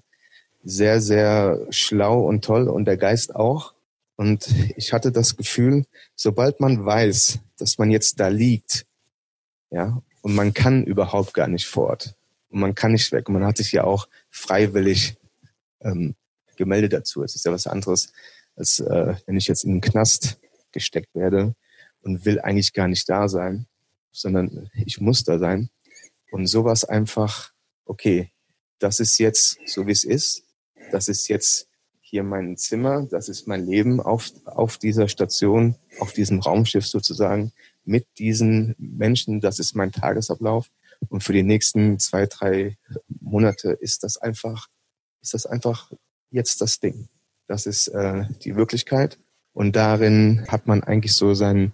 sehr, 0.65 0.99
sehr 0.99 1.65
schlau 1.69 2.25
und 2.25 2.43
toll 2.43 2.67
und 2.67 2.85
der 2.85 2.97
Geist 2.97 3.33
auch. 3.33 3.73
Und 4.17 4.47
ich 4.75 4.91
hatte 4.91 5.13
das 5.13 5.37
Gefühl, 5.37 5.85
sobald 6.15 6.59
man 6.59 6.85
weiß, 6.85 7.39
dass 7.57 7.77
man 7.77 7.89
jetzt 7.89 8.19
da 8.19 8.27
liegt, 8.27 8.85
ja, 9.71 10.01
und 10.21 10.35
man 10.35 10.53
kann 10.53 10.83
überhaupt 10.83 11.33
gar 11.33 11.47
nicht 11.47 11.67
fort 11.67 12.15
und 12.49 12.59
man 12.59 12.75
kann 12.75 12.91
nicht 12.91 13.13
weg 13.13 13.29
und 13.29 13.35
man 13.35 13.45
hat 13.45 13.57
sich 13.57 13.71
ja 13.71 13.85
auch 13.85 14.09
freiwillig 14.29 15.15
ähm, 15.79 16.15
gemeldet 16.57 16.91
dazu. 16.91 17.23
Es 17.23 17.35
ist 17.35 17.45
ja 17.45 17.53
was 17.53 17.67
anderes, 17.67 18.11
als 18.57 18.79
äh, 18.79 19.15
wenn 19.25 19.37
ich 19.37 19.47
jetzt 19.47 19.63
in 19.63 19.73
den 19.73 19.81
Knast 19.81 20.37
gesteckt 20.75 21.15
werde 21.15 21.55
und 22.01 22.25
will 22.25 22.39
eigentlich 22.39 22.73
gar 22.73 22.87
nicht 22.87 23.09
da 23.09 23.27
sein, 23.27 23.65
sondern 24.11 24.69
ich 24.85 25.01
muss 25.01 25.23
da 25.23 25.39
sein. 25.39 25.69
Und 26.31 26.45
sowas 26.45 26.85
einfach, 26.85 27.51
okay, 27.85 28.31
das 28.79 28.99
ist 28.99 29.17
jetzt 29.17 29.57
so 29.65 29.87
wie 29.87 29.91
es 29.91 30.03
ist. 30.03 30.43
Das 30.91 31.07
ist 31.07 31.27
jetzt 31.29 31.67
hier 32.01 32.23
mein 32.23 32.57
Zimmer, 32.57 33.07
das 33.09 33.29
ist 33.29 33.47
mein 33.47 33.65
Leben 33.65 33.99
auf, 33.99 34.29
auf 34.45 34.77
dieser 34.77 35.07
Station, 35.07 35.75
auf 35.99 36.13
diesem 36.13 36.39
Raumschiff 36.39 36.85
sozusagen, 36.85 37.51
mit 37.83 38.05
diesen 38.19 38.75
Menschen, 38.77 39.41
das 39.41 39.59
ist 39.59 39.75
mein 39.75 39.91
Tagesablauf. 39.91 40.69
Und 41.09 41.23
für 41.23 41.33
die 41.33 41.43
nächsten 41.43 41.99
zwei, 41.99 42.25
drei 42.25 42.77
Monate 43.07 43.71
ist 43.71 44.03
das 44.03 44.17
einfach, 44.17 44.67
ist 45.21 45.33
das 45.33 45.45
einfach 45.45 45.91
jetzt 46.29 46.61
das 46.61 46.79
Ding. 46.79 47.09
Das 47.47 47.65
ist 47.65 47.87
äh, 47.87 48.25
die 48.43 48.55
Wirklichkeit. 48.55 49.19
Und 49.55 49.77
darin 49.77 50.45
hat 50.49 50.67
man 50.67 50.83
eigentlich 50.83 51.15
so 51.15 51.33
sein, 51.33 51.71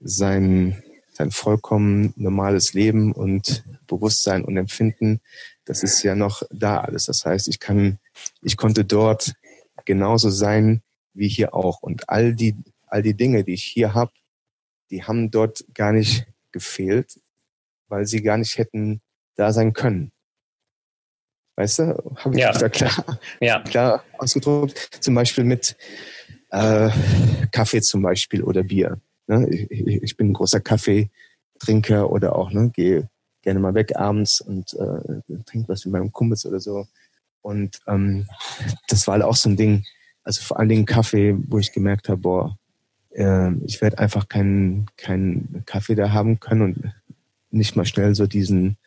sein, 0.00 0.82
sein 1.12 1.30
vollkommen 1.30 2.12
normales 2.16 2.74
Leben 2.74 3.12
und 3.12 3.64
Bewusstsein 3.86 4.44
und 4.44 4.56
Empfinden. 4.56 5.20
Das 5.64 5.84
ist 5.84 6.02
ja 6.02 6.16
noch 6.16 6.42
da 6.50 6.80
alles. 6.80 7.06
Das 7.06 7.24
heißt, 7.24 7.46
ich 7.46 7.60
kann, 7.60 8.00
ich 8.42 8.56
konnte 8.56 8.84
dort 8.84 9.32
genauso 9.84 10.28
sein 10.28 10.82
wie 11.12 11.28
hier 11.28 11.54
auch. 11.54 11.82
Und 11.82 12.08
all 12.08 12.34
die, 12.34 12.56
all 12.88 13.02
die 13.02 13.14
Dinge, 13.14 13.44
die 13.44 13.54
ich 13.54 13.62
hier 13.62 13.94
habe, 13.94 14.10
die 14.90 15.04
haben 15.04 15.30
dort 15.30 15.64
gar 15.72 15.92
nicht, 15.92 16.26
gefehlt, 16.50 17.20
weil 17.88 18.06
sie 18.06 18.22
gar 18.22 18.38
nicht 18.38 18.58
hätten 18.58 19.00
da 19.34 19.52
sein 19.52 19.72
können. 19.72 20.12
Weißt 21.56 21.80
du, 21.80 22.16
habe 22.16 22.34
ich 22.34 22.40
ja. 22.40 22.52
da 22.52 22.68
klar, 22.68 23.20
ja. 23.40 23.60
klar 23.62 24.04
ausgedrückt. 24.18 24.98
Zum 25.00 25.14
Beispiel 25.14 25.44
mit 25.44 25.76
äh, 26.54 26.90
Kaffee 27.50 27.82
zum 27.82 28.02
Beispiel 28.02 28.42
oder 28.42 28.62
Bier. 28.62 29.00
Ne? 29.26 29.48
Ich, 29.48 30.02
ich 30.02 30.16
bin 30.16 30.30
ein 30.30 30.34
großer 30.34 30.60
Kaffeetrinker 30.60 32.10
oder 32.10 32.36
auch, 32.36 32.52
ne, 32.52 32.70
gehe 32.72 33.08
gerne 33.42 33.60
mal 33.60 33.74
weg 33.74 33.96
abends 33.96 34.40
und 34.40 34.72
äh, 34.74 35.42
trinke 35.44 35.68
was 35.68 35.84
mit 35.84 35.92
meinem 35.92 36.12
Kumpels 36.12 36.46
oder 36.46 36.60
so. 36.60 36.86
Und 37.42 37.80
ähm, 37.86 38.26
das 38.88 39.06
war 39.06 39.14
halt 39.14 39.24
auch 39.24 39.36
so 39.36 39.50
ein 39.50 39.56
Ding, 39.56 39.84
also 40.22 40.40
vor 40.42 40.58
allen 40.58 40.68
Dingen 40.68 40.86
Kaffee, 40.86 41.36
wo 41.48 41.58
ich 41.58 41.72
gemerkt 41.72 42.08
habe, 42.08 42.20
boah, 42.20 42.58
äh, 43.10 43.52
ich 43.64 43.82
werde 43.82 43.98
einfach 43.98 44.28
keinen 44.28 44.86
keinen 44.96 45.62
Kaffee 45.66 45.94
da 45.94 46.12
haben 46.12 46.40
können 46.40 46.62
und 46.62 46.92
nicht 47.50 47.76
mal 47.76 47.84
schnell 47.84 48.14
so 48.14 48.26
diesen 48.26 48.78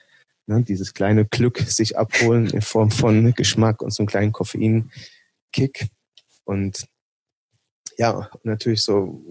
ne, 0.47 0.63
dieses 0.63 0.93
kleine 0.93 1.25
Glück 1.25 1.60
sich 1.60 1.97
abholen 1.97 2.49
in 2.49 2.62
Form 2.62 2.89
von 2.89 3.34
Geschmack 3.34 3.82
und 3.82 3.93
so 3.93 4.01
einem 4.01 4.08
kleinen 4.08 4.32
Koffein-Kick. 4.32 5.88
Und 6.45 6.88
ja, 7.97 8.29
natürlich 8.43 8.83
so 8.83 9.21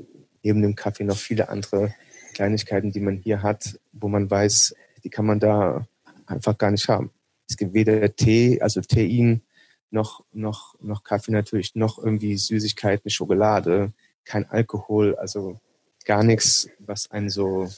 neben 0.42 0.62
dem 0.62 0.74
Kaffee 0.74 1.04
noch 1.04 1.16
viele 1.16 1.48
andere 1.48 1.94
Kleinigkeiten, 2.34 2.92
die 2.92 3.00
man 3.00 3.16
hier 3.16 3.42
hat, 3.42 3.80
wo 3.92 4.08
man 4.08 4.30
weiß, 4.30 4.74
die 5.02 5.10
kann 5.10 5.26
man 5.26 5.40
da 5.40 5.86
einfach 6.26 6.58
gar 6.58 6.70
nicht 6.70 6.88
haben. 6.88 7.10
Es 7.48 7.56
gibt 7.56 7.74
weder 7.74 8.14
Tee, 8.14 8.60
also 8.60 8.80
Tein, 8.80 9.42
noch, 9.90 10.24
noch, 10.32 10.74
noch 10.80 11.04
Kaffee 11.04 11.32
natürlich, 11.32 11.74
noch 11.74 11.98
irgendwie 11.98 12.36
Süßigkeiten, 12.36 13.10
Schokolade, 13.10 13.92
kein 14.24 14.48
Alkohol, 14.50 15.16
also 15.16 15.60
gar 16.04 16.24
nichts, 16.24 16.68
was 16.78 17.10
einen 17.10 17.30
so, 17.30 17.68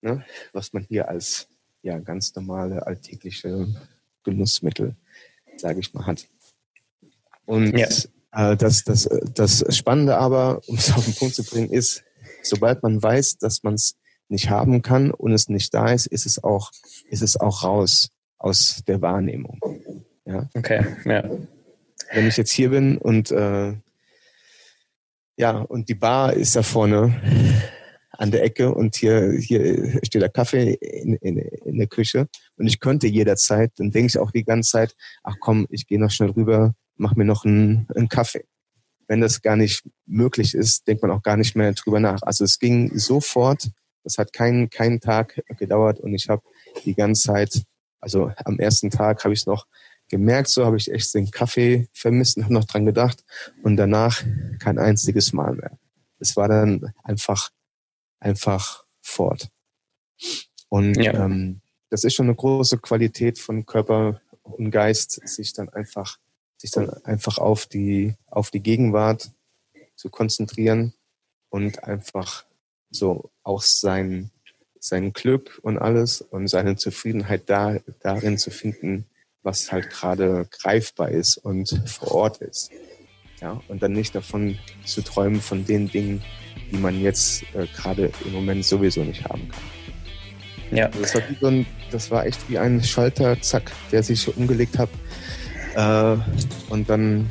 ne, 0.00 0.24
was 0.52 0.72
man 0.72 0.82
hier 0.82 1.08
als 1.08 1.48
ja 1.82 1.98
ganz 1.98 2.34
normale 2.34 2.86
alltägliche 2.86 3.68
Genussmittel, 4.24 4.96
sage 5.56 5.80
ich 5.80 5.94
mal, 5.94 6.06
hat. 6.06 6.26
Und 7.44 7.76
ja. 7.78 7.88
Äh, 8.32 8.56
das, 8.56 8.84
das, 8.84 9.08
das 9.34 9.64
Spannende 9.76 10.16
aber, 10.16 10.60
um 10.66 10.76
es 10.76 10.92
auf 10.92 11.04
den 11.04 11.14
Punkt 11.14 11.34
zu 11.34 11.44
bringen, 11.44 11.70
ist, 11.70 12.04
sobald 12.42 12.82
man 12.82 13.02
weiß, 13.02 13.38
dass 13.38 13.62
man 13.62 13.74
es 13.74 13.96
nicht 14.28 14.50
haben 14.50 14.82
kann 14.82 15.10
und 15.10 15.32
es 15.32 15.48
nicht 15.48 15.72
da 15.74 15.92
ist, 15.92 16.06
ist 16.06 16.26
es 16.26 16.42
auch, 16.42 16.70
ist 17.08 17.22
es 17.22 17.38
auch 17.38 17.62
raus 17.62 18.10
aus 18.38 18.82
der 18.86 19.00
Wahrnehmung. 19.02 19.60
Ja. 20.24 20.48
Okay, 20.54 20.84
ja. 21.04 21.22
Wenn 22.12 22.26
ich 22.26 22.36
jetzt 22.36 22.52
hier 22.52 22.70
bin 22.70 22.98
und 22.98 23.30
äh, 23.30 23.74
ja, 25.36 25.58
und 25.58 25.88
die 25.88 25.94
Bar 25.94 26.34
ist 26.34 26.56
da 26.56 26.62
vorne 26.62 27.20
an 28.12 28.30
der 28.30 28.42
Ecke 28.44 28.74
und 28.74 28.96
hier, 28.96 29.32
hier 29.32 30.00
steht 30.04 30.22
der 30.22 30.28
Kaffee 30.28 30.74
in, 30.74 31.14
in, 31.14 31.38
in 31.38 31.78
der 31.78 31.86
Küche 31.86 32.28
und 32.56 32.66
ich 32.66 32.80
könnte 32.80 33.06
jederzeit, 33.06 33.72
dann 33.76 33.90
denke 33.90 34.08
ich 34.08 34.18
auch 34.18 34.30
die 34.30 34.44
ganze 34.44 34.70
Zeit, 34.70 34.94
ach 35.22 35.36
komm, 35.40 35.66
ich 35.70 35.86
gehe 35.86 35.98
noch 35.98 36.10
schnell 36.10 36.30
rüber, 36.30 36.74
mach 36.96 37.14
mir 37.14 37.24
noch 37.24 37.44
einen, 37.44 37.86
einen 37.94 38.08
Kaffee. 38.08 38.44
Wenn 39.08 39.20
das 39.20 39.42
gar 39.42 39.56
nicht 39.56 39.88
möglich 40.06 40.54
ist, 40.54 40.86
denkt 40.86 41.02
man 41.02 41.10
auch 41.10 41.22
gar 41.22 41.36
nicht 41.36 41.56
mehr 41.56 41.72
drüber 41.72 42.00
nach. 42.00 42.22
Also 42.22 42.44
es 42.44 42.58
ging 42.58 42.96
sofort, 42.98 43.70
das 44.04 44.18
hat 44.18 44.32
keinen 44.32 44.70
keinen 44.70 45.00
Tag 45.00 45.42
gedauert 45.58 46.00
und 46.00 46.14
ich 46.14 46.28
habe 46.28 46.42
die 46.84 46.94
ganze 46.94 47.22
Zeit, 47.22 47.62
also 48.00 48.32
am 48.44 48.58
ersten 48.58 48.90
Tag 48.90 49.24
habe 49.24 49.34
ich 49.34 49.40
es 49.40 49.46
noch 49.46 49.66
gemerkt, 50.08 50.48
so 50.48 50.64
habe 50.64 50.76
ich 50.76 50.90
echt 50.90 51.14
den 51.14 51.30
Kaffee 51.30 51.88
vermisst 51.92 52.36
und 52.36 52.44
habe 52.44 52.54
noch 52.54 52.64
dran 52.64 52.86
gedacht 52.86 53.24
und 53.62 53.76
danach 53.76 54.22
kein 54.58 54.78
einziges 54.78 55.32
Mal 55.32 55.54
mehr. 55.54 55.78
Es 56.18 56.36
war 56.36 56.48
dann 56.48 56.92
einfach 57.02 57.50
einfach 58.22 58.84
fort. 59.00 59.48
Und 60.68 60.96
ja. 60.96 61.24
ähm, 61.24 61.60
das 61.90 62.04
ist 62.04 62.14
schon 62.14 62.26
eine 62.26 62.36
große 62.36 62.78
Qualität 62.78 63.38
von 63.38 63.66
Körper 63.66 64.20
und 64.42 64.70
Geist, 64.70 65.20
sich 65.28 65.52
dann 65.52 65.68
einfach, 65.68 66.18
sich 66.62 66.70
dann 66.70 66.90
einfach 67.04 67.38
auf 67.38 67.66
die, 67.66 68.14
auf 68.28 68.52
die 68.52 68.60
Gegenwart 68.60 69.32
zu 69.96 70.10
konzentrieren 70.10 70.94
und 71.50 71.82
einfach 71.82 72.44
so 72.88 73.32
auch 73.42 73.62
sein, 73.62 74.30
sein 74.78 75.12
Glück 75.12 75.58
und 75.62 75.78
alles 75.78 76.20
und 76.20 76.46
seine 76.46 76.76
Zufriedenheit 76.76 77.50
da, 77.50 77.80
darin 78.00 78.38
zu 78.38 78.52
finden, 78.52 79.06
was 79.42 79.72
halt 79.72 79.90
gerade 79.90 80.46
greifbar 80.50 81.10
ist 81.10 81.36
und 81.36 81.82
vor 81.86 82.12
Ort 82.12 82.38
ist. 82.38 82.70
Ja, 83.40 83.60
und 83.66 83.82
dann 83.82 83.92
nicht 83.92 84.14
davon 84.14 84.56
zu 84.84 85.02
träumen 85.02 85.40
von 85.40 85.66
den 85.66 85.88
Dingen, 85.90 86.22
die 86.70 86.76
man 86.76 87.00
jetzt 87.00 87.42
äh, 87.54 87.66
gerade 87.74 88.12
im 88.24 88.32
Moment 88.34 88.64
sowieso 88.64 89.02
nicht 89.02 89.24
haben 89.24 89.48
kann. 89.48 90.78
Ja. 90.78 90.88
Das, 90.88 91.16
war 91.16 91.22
so 91.40 91.46
ein, 91.48 91.66
das 91.90 92.10
war 92.12 92.24
echt 92.24 92.48
wie 92.48 92.58
ein 92.58 92.84
Schalter, 92.84 93.40
zack, 93.42 93.72
der 93.90 94.04
sich 94.04 94.20
so 94.20 94.30
umgelegt 94.36 94.78
hat. 94.78 94.88
Äh, 95.74 96.16
und 96.70 96.88
dann 96.88 97.28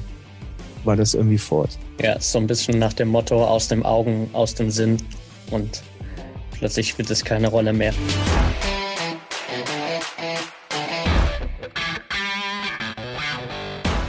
war 0.83 0.95
das 0.95 1.13
irgendwie 1.13 1.37
fort. 1.37 1.77
Ja, 2.01 2.19
so 2.19 2.39
ein 2.39 2.47
bisschen 2.47 2.79
nach 2.79 2.93
dem 2.93 3.09
Motto 3.09 3.45
aus 3.45 3.67
dem 3.67 3.85
Augen, 3.85 4.29
aus 4.33 4.55
dem 4.55 4.71
Sinn 4.71 4.97
und 5.51 5.83
plötzlich 6.57 6.89
spielt 6.89 7.11
es 7.11 7.23
keine 7.23 7.47
Rolle 7.47 7.73
mehr. 7.73 7.93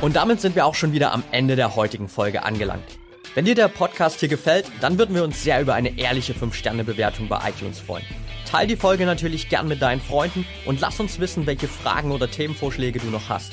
Und 0.00 0.16
damit 0.16 0.40
sind 0.40 0.56
wir 0.56 0.66
auch 0.66 0.74
schon 0.74 0.92
wieder 0.92 1.12
am 1.12 1.22
Ende 1.30 1.54
der 1.54 1.76
heutigen 1.76 2.08
Folge 2.08 2.42
angelangt. 2.42 2.98
Wenn 3.34 3.44
dir 3.44 3.54
der 3.54 3.68
Podcast 3.68 4.20
hier 4.20 4.28
gefällt, 4.28 4.66
dann 4.80 4.98
würden 4.98 5.14
wir 5.14 5.24
uns 5.24 5.42
sehr 5.42 5.60
über 5.60 5.74
eine 5.74 5.96
ehrliche 5.98 6.32
5-Sterne-Bewertung 6.32 7.28
bei 7.28 7.40
iTunes 7.48 7.78
freuen. 7.78 8.04
Teil 8.44 8.66
die 8.66 8.76
Folge 8.76 9.06
natürlich 9.06 9.48
gern 9.48 9.68
mit 9.68 9.80
deinen 9.80 10.00
Freunden 10.00 10.44
und 10.66 10.80
lass 10.80 11.00
uns 11.00 11.20
wissen, 11.20 11.46
welche 11.46 11.68
Fragen 11.68 12.10
oder 12.10 12.30
Themenvorschläge 12.30 12.98
du 12.98 13.06
noch 13.06 13.28
hast. 13.28 13.52